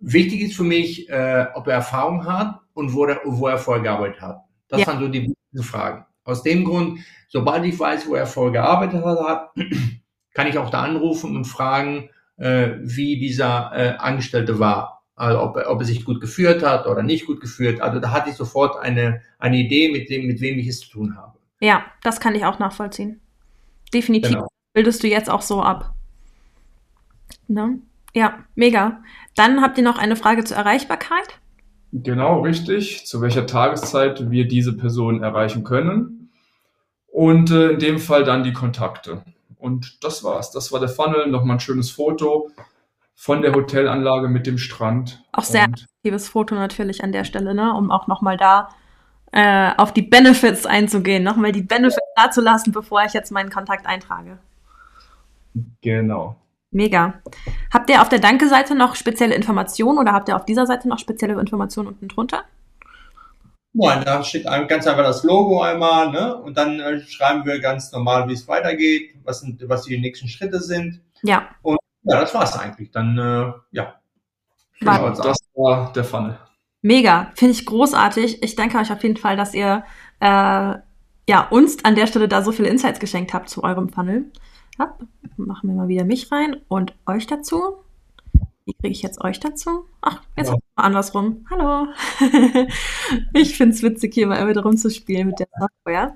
[0.00, 3.82] wichtig ist für mich, äh, ob er Erfahrung hat und wo, der, wo er vorher
[3.82, 4.40] gearbeitet hat.
[4.68, 4.86] Das ja.
[4.86, 6.05] waren so die wichtigsten Fragen.
[6.26, 9.54] Aus dem Grund, sobald ich weiß, wo er vorher gearbeitet hat,
[10.34, 15.56] kann ich auch da anrufen und fragen, äh, wie dieser äh, Angestellte war also ob,
[15.56, 17.80] ob er sich gut geführt hat oder nicht gut geführt.
[17.80, 20.90] Also da hatte ich sofort eine, eine Idee, mit dem, mit wem ich es zu
[20.90, 21.38] tun habe.
[21.58, 23.20] Ja, das kann ich auch nachvollziehen.
[23.94, 24.48] Definitiv genau.
[24.74, 25.94] bildest du jetzt auch so ab.
[27.48, 27.78] Ne?
[28.14, 29.02] Ja, mega.
[29.34, 31.40] Dann habt ihr noch eine Frage zur Erreichbarkeit?
[31.92, 33.06] Genau, richtig.
[33.06, 36.30] Zu welcher Tageszeit wir diese Person erreichen können.
[37.06, 39.22] Und äh, in dem Fall dann die Kontakte.
[39.56, 40.50] Und das war's.
[40.50, 41.28] Das war der Funnel.
[41.28, 42.50] Nochmal ein schönes Foto
[43.14, 45.24] von der Hotelanlage mit dem Strand.
[45.32, 47.72] Auch sehr aktives Foto natürlich an der Stelle, ne?
[47.72, 48.68] um auch nochmal da
[49.32, 53.50] äh, auf die Benefits einzugehen, nochmal die Benefits da zu lassen, bevor ich jetzt meinen
[53.50, 54.38] Kontakt eintrage.
[55.80, 56.36] Genau.
[56.76, 57.22] Mega.
[57.72, 60.98] Habt ihr auf der Danke-Seite noch spezielle Informationen oder habt ihr auf dieser Seite noch
[60.98, 62.44] spezielle Informationen unten drunter?
[63.72, 66.36] Nein, da steht ganz einfach das Logo einmal, ne?
[66.36, 70.28] Und dann äh, schreiben wir ganz normal, wie es weitergeht, was, sind, was die nächsten
[70.28, 71.00] Schritte sind.
[71.22, 71.48] Ja.
[71.62, 72.90] Und ja, das war's eigentlich.
[72.90, 73.94] Dann, äh, ja.
[74.78, 76.38] Genau, das war der Funnel.
[76.82, 78.42] Mega, finde ich großartig.
[78.42, 79.82] Ich danke euch auf jeden Fall, dass ihr
[80.20, 84.30] äh, ja, uns an der Stelle da so viele Insights geschenkt habt zu eurem Funnel.
[84.78, 84.96] Ja,
[85.36, 87.76] machen wir mal wieder mich rein und euch dazu.
[88.66, 89.86] Wie kriege ich jetzt euch dazu?
[90.00, 90.54] Ach, jetzt ja.
[90.54, 91.46] mal andersrum.
[91.48, 91.86] Hallo.
[93.32, 96.14] ich finde es witzig, hier mal wieder rumzuspielen mit der Software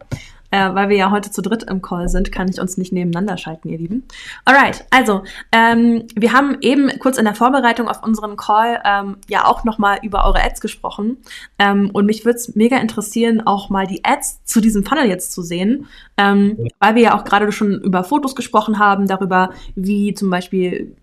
[0.51, 3.37] äh, weil wir ja heute zu dritt im Call sind, kann ich uns nicht nebeneinander
[3.37, 4.05] schalten, ihr Lieben.
[4.45, 9.47] Alright, also ähm, wir haben eben kurz in der Vorbereitung auf unseren Call ähm, ja
[9.47, 11.19] auch nochmal über eure Ads gesprochen.
[11.59, 15.33] Ähm, und mich würde es mega interessieren, auch mal die Ads zu diesem Funnel jetzt
[15.33, 15.87] zu sehen,
[16.17, 20.97] ähm, weil wir ja auch gerade schon über Fotos gesprochen haben, darüber, wie zum Beispiel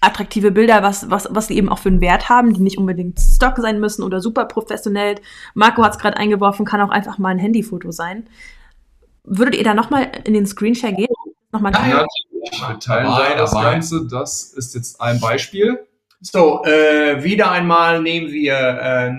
[0.00, 3.18] attraktive Bilder, was, was, was sie eben auch für einen Wert haben, die nicht unbedingt
[3.18, 5.16] Stock sein müssen oder super professionell.
[5.54, 8.28] Marco hat es gerade eingeworfen, kann auch einfach mal ein Handyfoto sein.
[9.24, 11.08] Würdet ihr da nochmal in den Screenshare gehen?
[11.50, 12.06] Nochmal ja, ja,
[12.68, 13.72] wir teilen dabei, das dabei.
[13.72, 14.06] Ganze.
[14.06, 15.86] Das ist jetzt ein Beispiel.
[16.20, 19.12] So, äh, wieder einmal nehmen wir äh,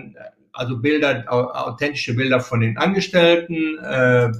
[0.57, 3.77] also Bilder, authentische Bilder von den Angestellten.
[3.79, 4.31] Äh,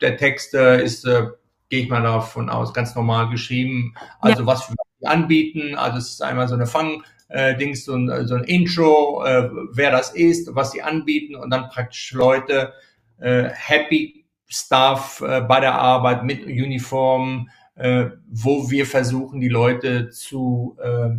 [0.00, 1.26] der Text äh, ist, äh,
[1.68, 3.94] gehe ich mal davon aus, ganz normal geschrieben.
[4.20, 4.46] Also ja.
[4.46, 5.74] was wir anbieten.
[5.74, 7.02] Also es ist einmal so eine Fang.
[7.28, 11.50] Äh, Dings, so ein, so ein Intro, äh, wer das ist, was sie anbieten und
[11.50, 12.72] dann praktisch Leute
[13.18, 20.10] äh, happy Staff äh, bei der Arbeit mit Uniform, äh, wo wir versuchen, die Leute
[20.10, 21.16] zu, äh,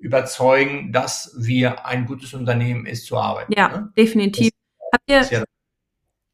[0.00, 3.52] überzeugen, dass wir ein gutes Unternehmen ist zu arbeiten.
[3.56, 3.92] Ja, ne?
[3.96, 4.50] definitiv.
[4.92, 5.44] Habt ihr,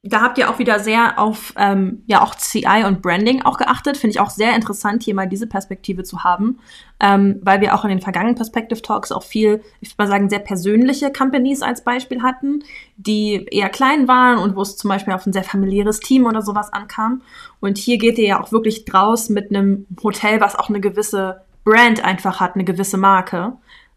[0.03, 3.97] da habt ihr auch wieder sehr auf ähm, ja auch CI und Branding auch geachtet.
[3.97, 6.61] Finde ich auch sehr interessant, hier mal diese Perspektive zu haben,
[7.01, 10.31] ähm, weil wir auch in den vergangenen Perspective Talks auch viel, ich würde mal sagen,
[10.31, 12.63] sehr persönliche Companies als Beispiel hatten,
[12.97, 16.43] die eher klein waren und wo es zum Beispiel auf ein sehr familiäres Team oder
[16.43, 17.23] sowas ankam.
[17.61, 21.43] Und hier geht ihr ja auch wirklich draus mit einem Hotel, was auch eine gewisse
[21.65, 23.55] Brand einfach hat, eine gewisse Marke.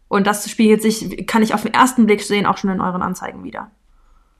[0.08, 3.02] Und das spiegelt sich, kann ich auf den ersten Blick sehen, auch schon in euren
[3.02, 3.70] Anzeigen wieder.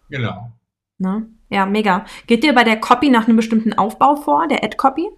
[0.09, 0.51] genau.
[1.00, 1.26] Ne?
[1.48, 2.04] Ja, mega.
[2.26, 5.08] Geht ihr bei der Copy nach einem bestimmten Aufbau vor, der Ad-Copy?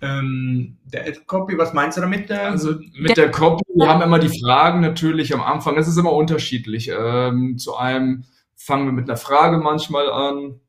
[0.00, 2.30] Ähm, der Ad-Copy, was meinst du damit?
[2.30, 2.34] äh?
[2.34, 5.76] Also mit der Copy, wir haben immer die Fragen natürlich am Anfang.
[5.76, 6.90] Es ist immer unterschiedlich.
[6.90, 8.24] Ähm, zu einem
[8.56, 10.60] fangen wir mit einer Frage manchmal an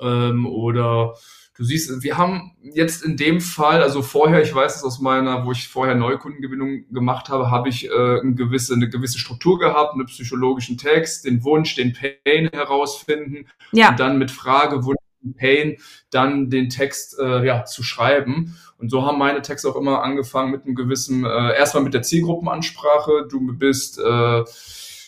[0.00, 1.14] ähm, oder
[1.56, 5.44] du siehst, wir haben jetzt in dem Fall, also vorher, ich weiß es aus meiner,
[5.46, 7.90] wo ich vorher Neukundengewinnung gemacht habe, habe ich äh,
[8.20, 13.90] eine, gewisse, eine gewisse Struktur gehabt, einen psychologischen Text, den Wunsch, den Pain herausfinden Ja,
[13.90, 14.98] und dann mit Frage, Wunsch,
[15.38, 15.78] Pain,
[16.10, 18.58] dann den Text äh, ja, zu schreiben.
[18.76, 22.02] Und so haben meine Texte auch immer angefangen mit einem gewissen, äh, erstmal mit der
[22.02, 23.26] Zielgruppenansprache.
[23.30, 24.44] Du bist, äh,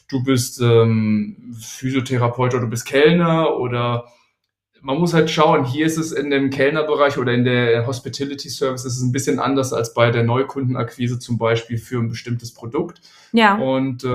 [0.09, 4.07] du bist ähm, Physiotherapeut oder du bist Kellner oder
[4.83, 8.85] man muss halt schauen, hier ist es in dem Kellnerbereich oder in der Hospitality Service
[8.85, 13.01] ist es ein bisschen anders als bei der Neukundenakquise zum Beispiel für ein bestimmtes Produkt.
[13.33, 14.15] ja, Und äh,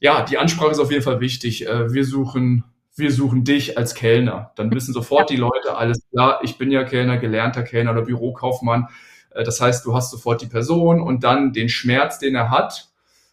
[0.00, 1.66] ja, die Ansprache ist auf jeden Fall wichtig.
[1.66, 2.64] Äh, wir suchen,
[2.96, 4.52] wir suchen dich als Kellner.
[4.56, 8.88] Dann wissen sofort die Leute, alles klar, ich bin ja Kellner, gelernter Kellner oder Bürokaufmann.
[9.30, 12.90] Äh, das heißt, du hast sofort die Person und dann den Schmerz, den er hat,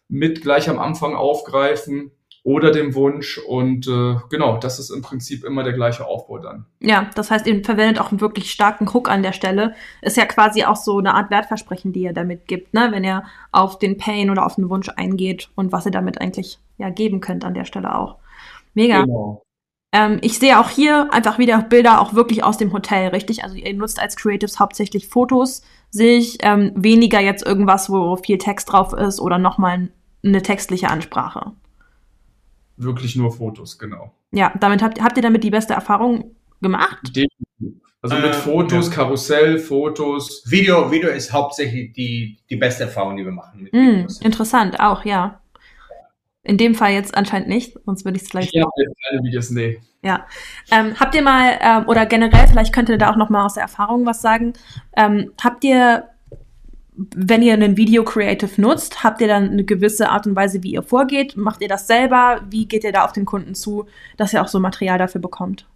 [0.10, 2.12] mit gleich am Anfang aufgreifen
[2.48, 3.38] oder dem Wunsch.
[3.40, 6.66] Und äh, genau, das ist im Prinzip immer der gleiche Aufbau dann.
[6.80, 7.10] ja.
[7.14, 9.76] Das heißt, ihr verwendet auch einen wirklich starken Hook an der Stelle.
[10.02, 12.88] Ist ja quasi auch so eine Art Wertversprechen, die ihr damit gibt, ne?
[12.92, 16.58] Wenn ihr auf den Pain oder auf den Wunsch eingeht und was ihr damit eigentlich
[16.78, 18.16] ja geben könnt an der Stelle auch.
[18.74, 19.02] Mega.
[19.02, 19.44] Genau.
[19.92, 23.44] Ähm, ich sehe auch hier einfach wieder Bilder auch wirklich aus dem Hotel, richtig?
[23.44, 28.38] Also ihr nutzt als Creatives hauptsächlich Fotos, sehe ich ähm, weniger jetzt irgendwas, wo viel
[28.38, 29.90] Text drauf ist oder nochmal
[30.24, 31.52] eine textliche Ansprache.
[32.78, 34.14] Wirklich nur Fotos, genau.
[34.32, 37.00] Ja, damit habt, habt ihr damit die beste Erfahrung gemacht?
[37.08, 37.82] Definitiv.
[38.02, 38.94] Also Äh, mit Fotos, ja.
[38.94, 40.44] Karussell, Fotos.
[40.46, 43.64] Video, Video ist hauptsächlich die, die beste Erfahrung, die wir machen.
[43.64, 44.22] Mit Videos.
[44.22, 45.42] interessant, auch, ja.
[46.44, 48.50] In dem Fall jetzt anscheinend nicht, sonst würde ich es gleich.
[48.54, 49.82] Ich habe jetzt keine Videos, nee.
[50.04, 50.26] Ja.
[50.72, 53.56] Ähm, habt ihr mal, ähm, oder generell, vielleicht könnt ihr da auch noch mal aus
[53.56, 54.54] der Erfahrung was sagen,
[54.96, 56.08] ähm, habt ihr,
[56.98, 60.72] wenn ihr einen Video Creative nutzt, habt ihr dann eine gewisse Art und Weise, wie
[60.72, 61.38] ihr vorgeht?
[61.38, 62.42] Macht ihr das selber?
[62.50, 63.86] Wie geht ihr da auf den Kunden zu,
[64.18, 65.68] dass ihr auch so Material dafür bekommt?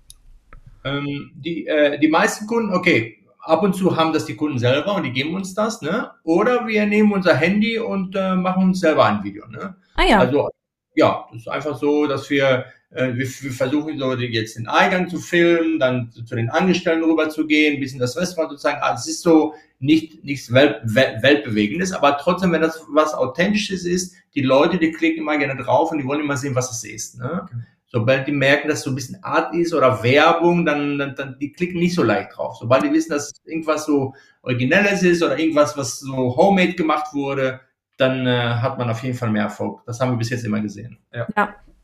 [0.83, 4.95] Ähm, die, äh, die meisten Kunden, okay, ab und zu haben das die Kunden selber
[4.95, 6.11] und die geben uns das, ne?
[6.23, 9.75] Oder wir nehmen unser Handy und äh, machen uns selber ein Video, ne?
[9.95, 10.49] Ah ja, Also
[10.95, 15.17] ja, das ist einfach so, dass wir, wir, wir versuchen so jetzt den Eingang zu
[15.17, 18.81] filmen, dann zu, zu den Angestellten rüber zu gehen, ein bisschen das Restaurant zu zeigen.
[18.81, 23.85] Also es ist so nicht nichts Welt, Welt, weltbewegendes, aber trotzdem, wenn das was authentisches
[23.85, 26.83] ist, die Leute, die klicken immer gerne drauf und die wollen immer sehen, was es
[26.83, 27.17] ist.
[27.17, 27.41] Ne?
[27.43, 27.55] Okay.
[27.87, 31.37] Sobald die merken, dass es so ein bisschen Art ist oder Werbung, dann, dann, dann
[31.39, 32.55] die klicken nicht so leicht drauf.
[32.57, 37.59] Sobald die wissen, dass irgendwas so Originelles ist oder irgendwas, was so homemade gemacht wurde,
[37.97, 39.81] dann äh, hat man auf jeden Fall mehr Erfolg.
[39.85, 40.97] Das haben wir bis jetzt immer gesehen.
[41.13, 41.27] ja,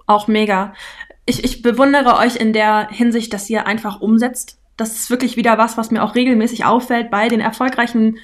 [0.08, 0.74] auch mega.
[1.26, 4.60] Ich, ich bewundere euch in der Hinsicht, dass ihr einfach umsetzt.
[4.78, 8.17] Das ist wirklich wieder was, was mir auch regelmäßig auffällt bei den erfolgreichen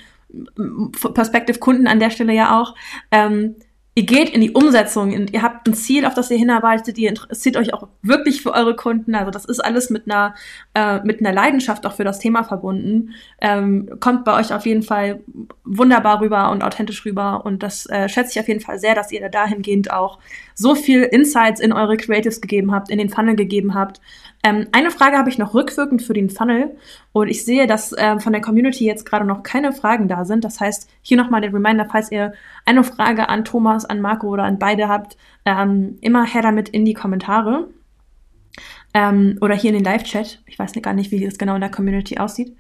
[1.14, 2.76] Perspective-Kunden an der Stelle ja auch.
[3.12, 3.56] Ähm,
[3.96, 7.10] ihr geht in die Umsetzung und ihr habt ein Ziel, auf das ihr hinarbeitet, ihr
[7.10, 9.14] interessiert euch auch wirklich für eure Kunden.
[9.14, 10.34] Also das ist alles mit einer,
[10.74, 13.12] äh, mit einer Leidenschaft auch für das Thema verbunden.
[13.40, 15.22] Ähm, kommt bei euch auf jeden Fall
[15.64, 17.46] wunderbar rüber und authentisch rüber.
[17.46, 20.18] Und das äh, schätze ich auf jeden Fall sehr, dass ihr da dahingehend auch
[20.56, 24.02] so viel Insights in eure Creatives gegeben habt, in den Funnel gegeben habt.
[24.44, 26.76] Ähm, eine Frage habe ich noch rückwirkend für den Funnel.
[27.14, 30.44] Und ich sehe, dass ähm, von der Community jetzt gerade noch keine Fragen da sind.
[30.44, 32.34] Das heißt, hier nochmal der Reminder, falls ihr
[32.66, 36.84] eine Frage an Thomas, an Marco oder an beide habt, ähm, immer her damit in
[36.84, 37.70] die Kommentare.
[38.94, 40.44] Ähm, oder hier in den Live-Chat.
[40.46, 42.56] Ich weiß gar nicht, wie das genau in der Community aussieht.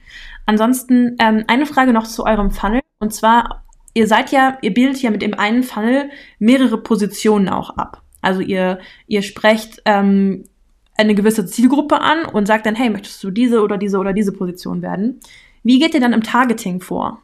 [0.46, 2.82] Ansonsten ähm, eine Frage noch zu eurem Funnel.
[3.00, 7.72] Und zwar, ihr seid ja, ihr bildet ja mit dem einen Funnel mehrere Positionen auch
[7.78, 8.02] ab.
[8.22, 10.46] Also ihr, ihr sprecht ähm,
[10.95, 14.32] eine gewisse Zielgruppe an und sagt dann, hey, möchtest du diese oder diese oder diese
[14.32, 15.19] Position werden?
[15.63, 17.21] Wie geht ihr dann im Targeting vor?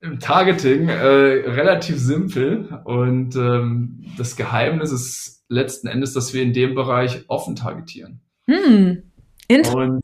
[0.00, 6.52] Im Targeting äh, relativ simpel und ähm, das Geheimnis ist letzten Endes, dass wir in
[6.52, 8.20] dem Bereich offen targetieren.
[8.46, 9.02] Hm,
[9.74, 10.02] Und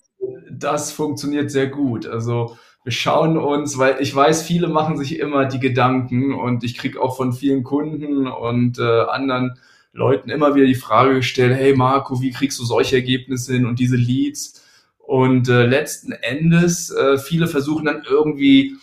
[0.50, 2.06] das funktioniert sehr gut.
[2.06, 6.78] Also wir schauen uns, weil ich weiß, viele machen sich immer die Gedanken und ich
[6.78, 9.58] kriege auch von vielen Kunden und äh, anderen
[9.92, 13.78] Leuten immer wieder die Frage gestellt, hey Marco, wie kriegst du solche Ergebnisse hin und
[13.78, 14.62] diese Leads?
[14.98, 18.76] Und äh, letzten Endes, äh, viele versuchen dann irgendwie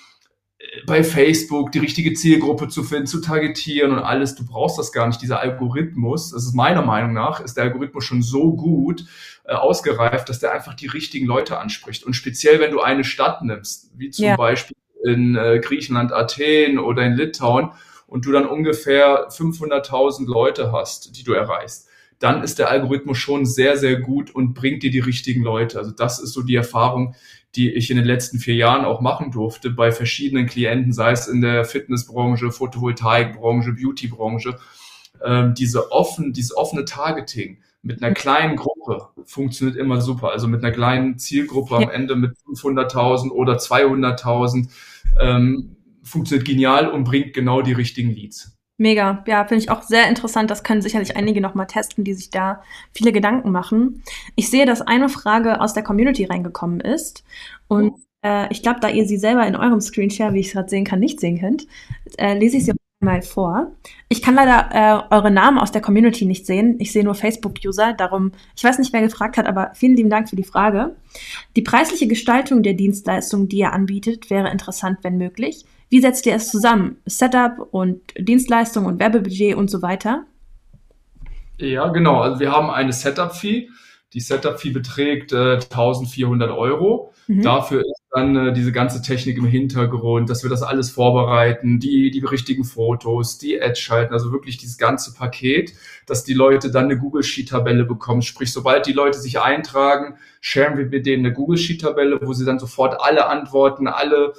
[0.60, 4.36] äh, bei Facebook die richtige Zielgruppe zu finden, zu targetieren und alles.
[4.36, 6.32] Du brauchst das gar nicht, dieser Algorithmus.
[6.32, 9.06] Das ist meiner Meinung nach, ist der Algorithmus schon so gut
[9.46, 12.04] äh, ausgereift, dass der einfach die richtigen Leute anspricht.
[12.04, 14.36] Und speziell, wenn du eine Stadt nimmst, wie zum ja.
[14.36, 17.72] Beispiel in äh, Griechenland, Athen oder in Litauen,
[18.08, 21.88] und du dann ungefähr 500.000 Leute hast, die du erreichst,
[22.20, 25.78] dann ist der Algorithmus schon sehr, sehr gut und bringt dir die richtigen Leute.
[25.78, 27.16] Also das ist so die Erfahrung,
[27.56, 31.28] die ich in den letzten vier Jahren auch machen durfte bei verschiedenen Klienten, sei es
[31.28, 34.58] in der Fitnessbranche, Photovoltaikbranche, Beautybranche.
[35.24, 40.32] Ähm, diese offen, dieses offene Targeting mit einer kleinen Gruppe funktioniert immer super.
[40.32, 44.70] Also mit einer kleinen Zielgruppe am Ende mit 500.000 oder 200.000
[45.20, 45.77] ähm,
[46.08, 48.58] funktioniert genial und bringt genau die richtigen Leads.
[48.80, 50.52] Mega, ja, finde ich auch sehr interessant.
[50.52, 52.62] Das können sicherlich einige nochmal testen, die sich da
[52.94, 54.04] viele Gedanken machen.
[54.36, 57.24] Ich sehe, dass eine Frage aus der Community reingekommen ist.
[57.68, 60.70] Und äh, ich glaube, da ihr sie selber in eurem Screenshare, wie ich es gerade
[60.70, 61.66] sehen kann, nicht sehen könnt,
[62.20, 63.72] äh, lese ich sie mal vor.
[64.10, 64.70] Ich kann leider
[65.12, 66.78] äh, eure Namen aus der Community nicht sehen.
[66.80, 67.94] Ich sehe nur Facebook-User.
[67.94, 70.96] Darum, ich weiß nicht, wer gefragt hat, aber vielen lieben Dank für die Frage.
[71.56, 75.66] Die preisliche Gestaltung der Dienstleistung, die ihr anbietet, wäre interessant, wenn möglich.
[75.90, 76.98] Wie setzt ihr es zusammen?
[77.06, 80.26] Setup und Dienstleistung und Werbebudget und so weiter?
[81.58, 82.22] Ja, genau.
[82.22, 83.70] Also wir haben eine Setup-Fee.
[84.14, 87.14] Die Setup-Fee beträgt äh, 1400 Euro.
[87.28, 87.42] Mhm.
[87.42, 92.10] Dafür ist dann äh, diese ganze Technik im Hintergrund, dass wir das alles vorbereiten, die,
[92.10, 95.74] die richtigen Fotos, die Ads schalten, also wirklich dieses ganze Paket,
[96.06, 98.22] dass die Leute dann eine Google Sheet-Tabelle bekommen.
[98.22, 102.46] Sprich, sobald die Leute sich eintragen, sharen wir mit denen eine Google Sheet-Tabelle, wo sie
[102.46, 104.34] dann sofort alle Antworten, alle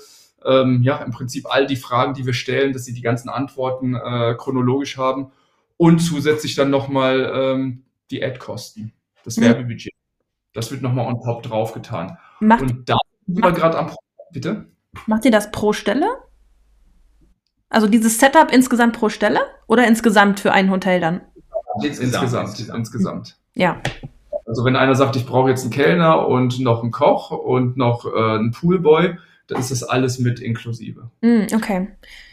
[0.44, 3.94] ähm, ja, im Prinzip all die Fragen, die wir stellen, dass sie die ganzen Antworten
[3.94, 5.32] äh, chronologisch haben
[5.76, 8.92] und zusätzlich dann nochmal ähm, die Ad-Kosten,
[9.24, 9.42] das mhm.
[9.42, 9.92] Werbebudget.
[10.54, 12.18] Das wird nochmal on top draufgetan.
[12.40, 12.96] Macht, und da
[13.26, 13.90] sind wir gerade am
[14.30, 14.66] Bitte?
[15.06, 16.06] Macht ihr das pro Stelle?
[17.70, 21.20] Also dieses Setup insgesamt pro Stelle oder insgesamt für ein Hotel dann?
[21.82, 22.48] Insgesamt.
[22.48, 22.78] Insgesamt.
[22.78, 23.36] insgesamt.
[23.54, 23.80] Ja.
[24.46, 28.06] Also wenn einer sagt, ich brauche jetzt einen Kellner und noch einen Koch und noch
[28.06, 29.16] äh, einen Poolboy,
[29.48, 31.10] da ist das alles mit inklusive.
[31.22, 31.88] Mm, okay.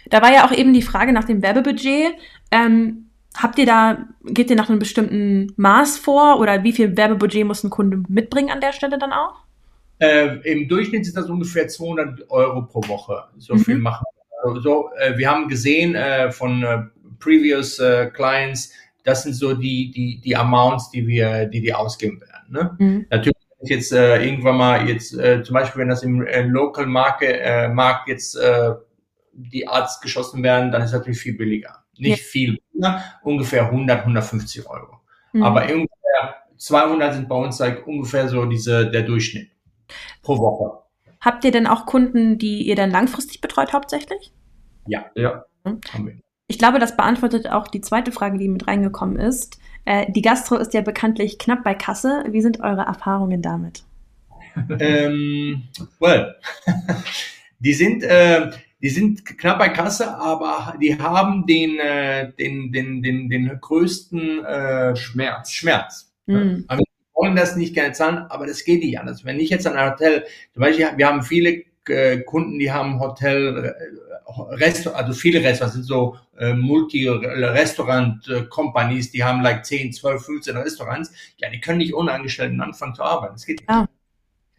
[0.09, 2.13] Da war ja auch eben die Frage nach dem Werbebudget.
[2.51, 7.45] Ähm, habt ihr da, geht ihr nach einem bestimmten Maß vor oder wie viel Werbebudget
[7.45, 9.45] muss ein Kunde mitbringen an der Stelle dann auch?
[9.99, 13.23] Äh, Im Durchschnitt ist das ungefähr 200 Euro pro Woche.
[13.37, 13.59] So mhm.
[13.59, 14.51] viel machen wir.
[14.51, 16.83] Also, äh, wir haben gesehen äh, von äh,
[17.19, 18.73] previous äh, Clients,
[19.05, 22.45] das sind so die, die, die Amounts, die wir, die die ausgeben werden.
[22.49, 22.75] Ne?
[22.77, 23.05] Mhm.
[23.09, 23.34] Natürlich
[23.69, 27.69] jetzt äh, irgendwann mal jetzt äh, zum Beispiel, wenn das im äh, Local Market, äh,
[27.69, 28.73] Markt jetzt äh,
[29.33, 31.83] die Arts geschossen werden, dann ist das natürlich viel billiger.
[31.97, 32.23] Nicht ja.
[32.23, 34.99] viel billiger, ungefähr 100, 150 Euro.
[35.33, 35.43] Mhm.
[35.43, 39.49] Aber ungefähr 200 sind bei uns like, ungefähr so diese der Durchschnitt
[40.21, 40.81] pro Woche.
[41.21, 44.31] Habt ihr denn auch Kunden, die ihr dann langfristig betreut hauptsächlich?
[44.87, 45.45] Ja, ja.
[45.63, 46.21] Mhm.
[46.47, 49.59] Ich glaube, das beantwortet auch die zweite Frage, die mit reingekommen ist.
[49.85, 52.23] Äh, die Gastro ist ja bekanntlich knapp bei Kasse.
[52.29, 53.83] Wie sind eure Erfahrungen damit?
[54.79, 55.63] ähm,
[55.99, 56.35] well,
[57.59, 63.01] die sind, äh, die sind knapp bei Kasse, aber die haben den, äh, den, den,
[63.01, 65.51] den, den größten äh, Schmerz.
[65.51, 66.13] Schmerz.
[66.27, 66.65] Mhm.
[66.67, 69.25] Also, wir wollen das nicht gerne zahlen, aber das geht nicht anders.
[69.25, 72.99] Wenn ich jetzt an ein Hotel, zum Beispiel, wir haben viele äh, Kunden, die haben
[72.99, 73.73] Hotel, äh,
[74.55, 81.13] Restaurant, also viele Restaurants sind so äh, Multi-Restaurant-Companies, die haben like 10, 12, 15 Restaurants.
[81.37, 83.35] Ja, die können nicht ohne Angestellten anfangen zu arbeiten.
[83.35, 83.69] Das geht nicht.
[83.69, 83.87] Ah.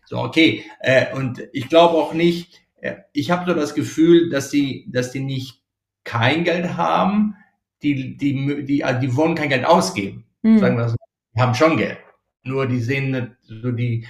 [0.07, 0.65] So, okay.
[0.81, 5.11] Äh, und ich glaube auch nicht, äh, ich habe so das Gefühl, dass die, dass
[5.11, 5.63] die nicht
[6.05, 7.37] kein Geld haben,
[7.83, 10.25] die, die, die, also die wollen kein Geld ausgeben.
[10.43, 10.59] Mhm.
[10.59, 10.97] Sagen wir so.
[11.35, 11.99] Die haben schon Geld.
[12.45, 14.07] Nur die sehen nicht so die,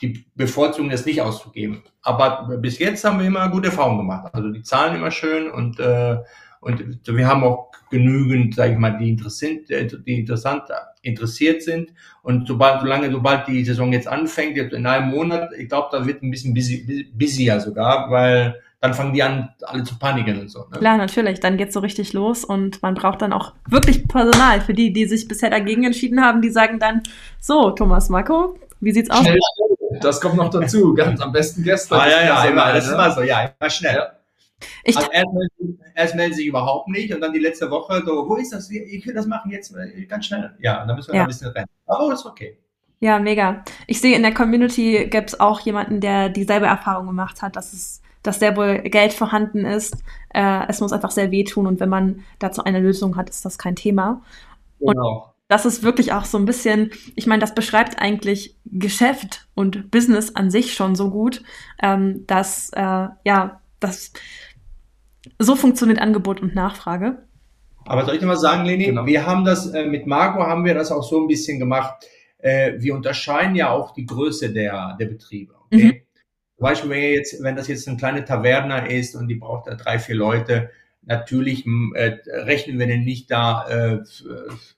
[0.00, 1.82] die bevorzugen es nicht auszugeben.
[2.02, 4.32] Aber bis jetzt haben wir immer gute Erfahrungen gemacht.
[4.32, 6.18] Also die zahlen immer schön und äh,
[6.60, 10.64] und wir haben auch genügend, sage ich mal, die interessant, die interessant
[11.02, 11.92] interessiert sind.
[12.22, 16.04] Und sobald, solange, sobald die Saison jetzt anfängt, jetzt in einem Monat, ich glaube, da
[16.06, 20.50] wird ein bisschen busy, busier sogar, weil dann fangen die an, alle zu paniken und
[20.50, 20.60] so.
[20.70, 20.78] Ne?
[20.78, 21.40] Klar, natürlich.
[21.40, 25.06] Dann geht's so richtig los und man braucht dann auch wirklich Personal für die, die
[25.06, 26.42] sich bisher dagegen entschieden haben.
[26.42, 27.02] Die sagen dann,
[27.40, 29.20] so, Thomas Marco, wie sieht's aus?
[29.20, 29.38] Schnell,
[30.00, 30.94] das kommt noch dazu.
[30.94, 32.00] Ganz am besten gestern.
[32.00, 33.96] Ah, ja, ja, immer, das ist immer so, ja, immer schnell.
[33.96, 34.12] Ja.
[34.82, 38.28] Ich also erst, melden, erst melden sich überhaupt nicht und dann die letzte Woche so,
[38.28, 38.70] wo ist das?
[38.70, 39.72] Ich will das machen jetzt
[40.08, 40.54] ganz schnell.
[40.58, 41.22] Ja, dann müssen wir ja.
[41.22, 41.68] ein bisschen rennen.
[41.86, 42.58] Aber ist okay.
[43.00, 43.62] Ja, mega.
[43.86, 47.72] Ich sehe, in der Community gäbe es auch jemanden, der dieselbe Erfahrung gemacht hat, dass
[47.72, 49.96] es dass sehr wohl Geld vorhanden ist.
[50.34, 53.58] Äh, es muss einfach sehr wehtun und wenn man dazu eine Lösung hat, ist das
[53.58, 54.22] kein Thema.
[54.80, 55.34] Genau.
[55.34, 59.90] Und das ist wirklich auch so ein bisschen, ich meine, das beschreibt eigentlich Geschäft und
[59.90, 61.42] Business an sich schon so gut,
[61.82, 64.12] ähm, dass äh, ja, das
[65.38, 67.22] so funktioniert Angebot und Nachfrage.
[67.86, 69.06] Aber soll ich mal sagen, Leni, genau.
[69.06, 72.04] wir haben das äh, mit Marco haben wir das auch so ein bisschen gemacht.
[72.36, 75.54] Äh, wir unterscheiden ja auch die Größe der, der Betriebe.
[75.66, 75.84] Okay?
[75.84, 76.02] Mhm.
[76.56, 79.74] Zum Beispiel, wenn, jetzt, wenn das jetzt eine kleine Taverna ist und die braucht da
[79.74, 80.70] drei, vier Leute,
[81.08, 84.04] natürlich äh, rechnen wir denn nicht da äh,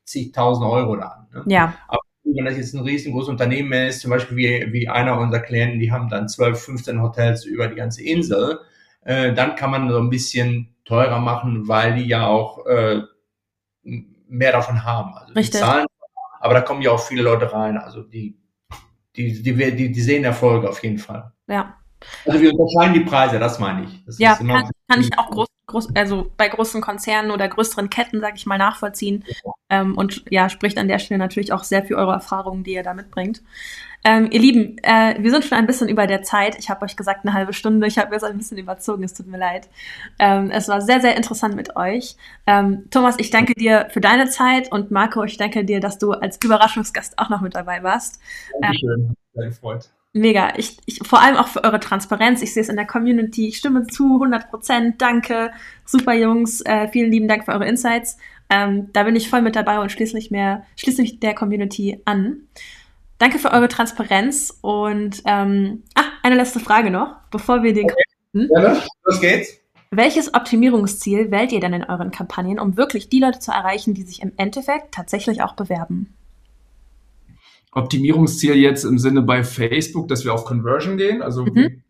[0.04, 1.26] zigtausend Euro da an.
[1.32, 1.42] Ne?
[1.46, 1.74] Ja.
[1.88, 5.80] Aber wenn das jetzt ein riesengroßes Unternehmen ist, zum Beispiel wie, wie einer unserer Klienten,
[5.80, 8.60] die haben dann 12, 15 Hotels über die ganze Insel,
[9.02, 13.02] äh, dann kann man so ein bisschen teurer machen, weil die ja auch äh,
[13.82, 15.14] mehr davon haben.
[15.14, 15.60] Also Richtig.
[15.60, 15.86] Zahlen,
[16.40, 17.76] aber da kommen ja auch viele Leute rein.
[17.76, 18.40] Also die
[19.16, 21.32] die, die, die, die sehen Erfolge auf jeden Fall.
[21.48, 21.76] Ja.
[22.24, 24.04] Also wir unterscheiden die Preise, das meine ich.
[24.06, 28.20] Das ja, kann, kann, ich auch groß, groß, also bei großen Konzernen oder größeren Ketten,
[28.20, 29.24] sage ich mal, nachvollziehen.
[29.68, 32.82] Ähm, und ja, spricht an der Stelle natürlich auch sehr für eure Erfahrungen, die ihr
[32.82, 33.42] da mitbringt.
[34.02, 36.58] Ähm, ihr Lieben, äh, wir sind schon ein bisschen über der Zeit.
[36.58, 37.86] Ich habe euch gesagt, eine halbe Stunde.
[37.86, 39.68] Ich habe jetzt ein bisschen überzogen, es tut mir leid.
[40.18, 42.16] Ähm, es war sehr, sehr interessant mit euch.
[42.46, 46.12] Ähm, Thomas, ich danke dir für deine Zeit und Marco, ich danke dir, dass du
[46.12, 48.20] als Überraschungsgast auch noch mit dabei warst.
[48.60, 49.90] Dankeschön, sehr gefreut.
[50.12, 50.54] Mega.
[50.56, 52.42] Ich, ich, vor allem auch für eure Transparenz.
[52.42, 53.48] Ich sehe es in der Community.
[53.48, 55.00] Ich stimme zu, 100 Prozent.
[55.00, 55.52] Danke.
[55.84, 56.60] Super Jungs.
[56.62, 58.16] Äh, vielen lieben Dank für eure Insights.
[58.50, 62.00] Ähm, da bin ich voll mit dabei und schließe mich, mehr, schließe mich der Community
[62.04, 62.48] an.
[63.18, 68.02] Danke für eure Transparenz und ähm, ach, eine letzte Frage noch, bevor wir den okay.
[68.32, 69.60] Ja, los geht's.
[69.92, 74.02] Welches Optimierungsziel wählt ihr denn in euren Kampagnen, um wirklich die Leute zu erreichen, die
[74.02, 76.14] sich im Endeffekt tatsächlich auch bewerben?
[77.72, 81.22] Optimierungsziel jetzt im Sinne bei Facebook, dass wir auf Conversion gehen.
[81.22, 81.82] Also, mhm.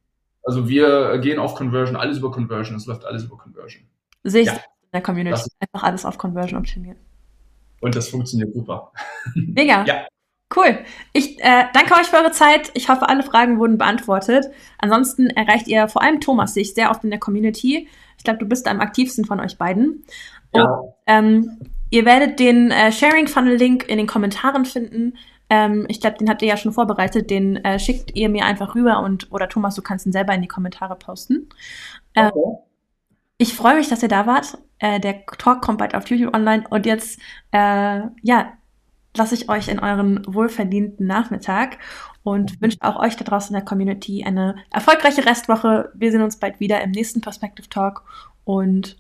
[0.43, 3.85] also wir gehen auf Conversion, alles über Conversion, es läuft alles über Conversion.
[4.23, 4.55] Sehe ich ja.
[4.55, 4.61] in
[4.93, 5.51] der Community.
[5.59, 6.99] Einfach alles auf Conversion optimieren.
[7.81, 8.93] Und das funktioniert super.
[9.35, 9.85] Mega.
[9.85, 10.07] Ja.
[10.55, 10.79] Cool.
[11.13, 12.73] Ich äh, danke euch für eure Zeit.
[12.75, 14.47] Ich hoffe, alle Fragen wurden beantwortet.
[14.79, 17.89] Ansonsten erreicht ihr vor allem Thomas sich sehr oft in der Community.
[18.19, 20.05] Ich glaube, du bist am aktivsten von euch beiden.
[20.53, 20.65] Ja.
[20.65, 21.61] Und, ähm,
[21.91, 25.15] ihr werdet den äh, Sharing Funnel Link in den Kommentaren finden.
[25.51, 27.29] Ähm, ich glaube, den habt ihr ja schon vorbereitet.
[27.29, 30.43] Den äh, schickt ihr mir einfach rüber und oder Thomas, du kannst ihn selber in
[30.43, 31.49] die Kommentare posten.
[32.15, 32.63] Ähm, okay.
[33.37, 34.59] Ich freue mich, dass ihr da wart.
[34.79, 37.19] Äh, der Talk kommt bald auf YouTube online und jetzt
[37.53, 38.53] äh, ja
[39.17, 41.79] lasse ich euch in euren wohlverdienten Nachmittag
[42.23, 45.91] und wünsche auch euch da draußen in der Community eine erfolgreiche Restwoche.
[45.95, 48.05] Wir sehen uns bald wieder im nächsten Perspective Talk
[48.45, 48.97] und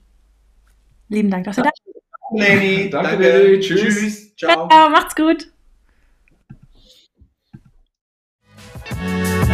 [1.09, 2.03] lieben Dank, dass ihr da seid.
[2.32, 3.61] Leni, danke, danke.
[3.61, 3.80] Tschüss.
[3.80, 4.36] Tschüss.
[4.36, 4.68] Ciao.
[4.68, 4.90] Ciao.
[4.90, 5.53] Macht's gut.
[8.91, 9.49] Bye.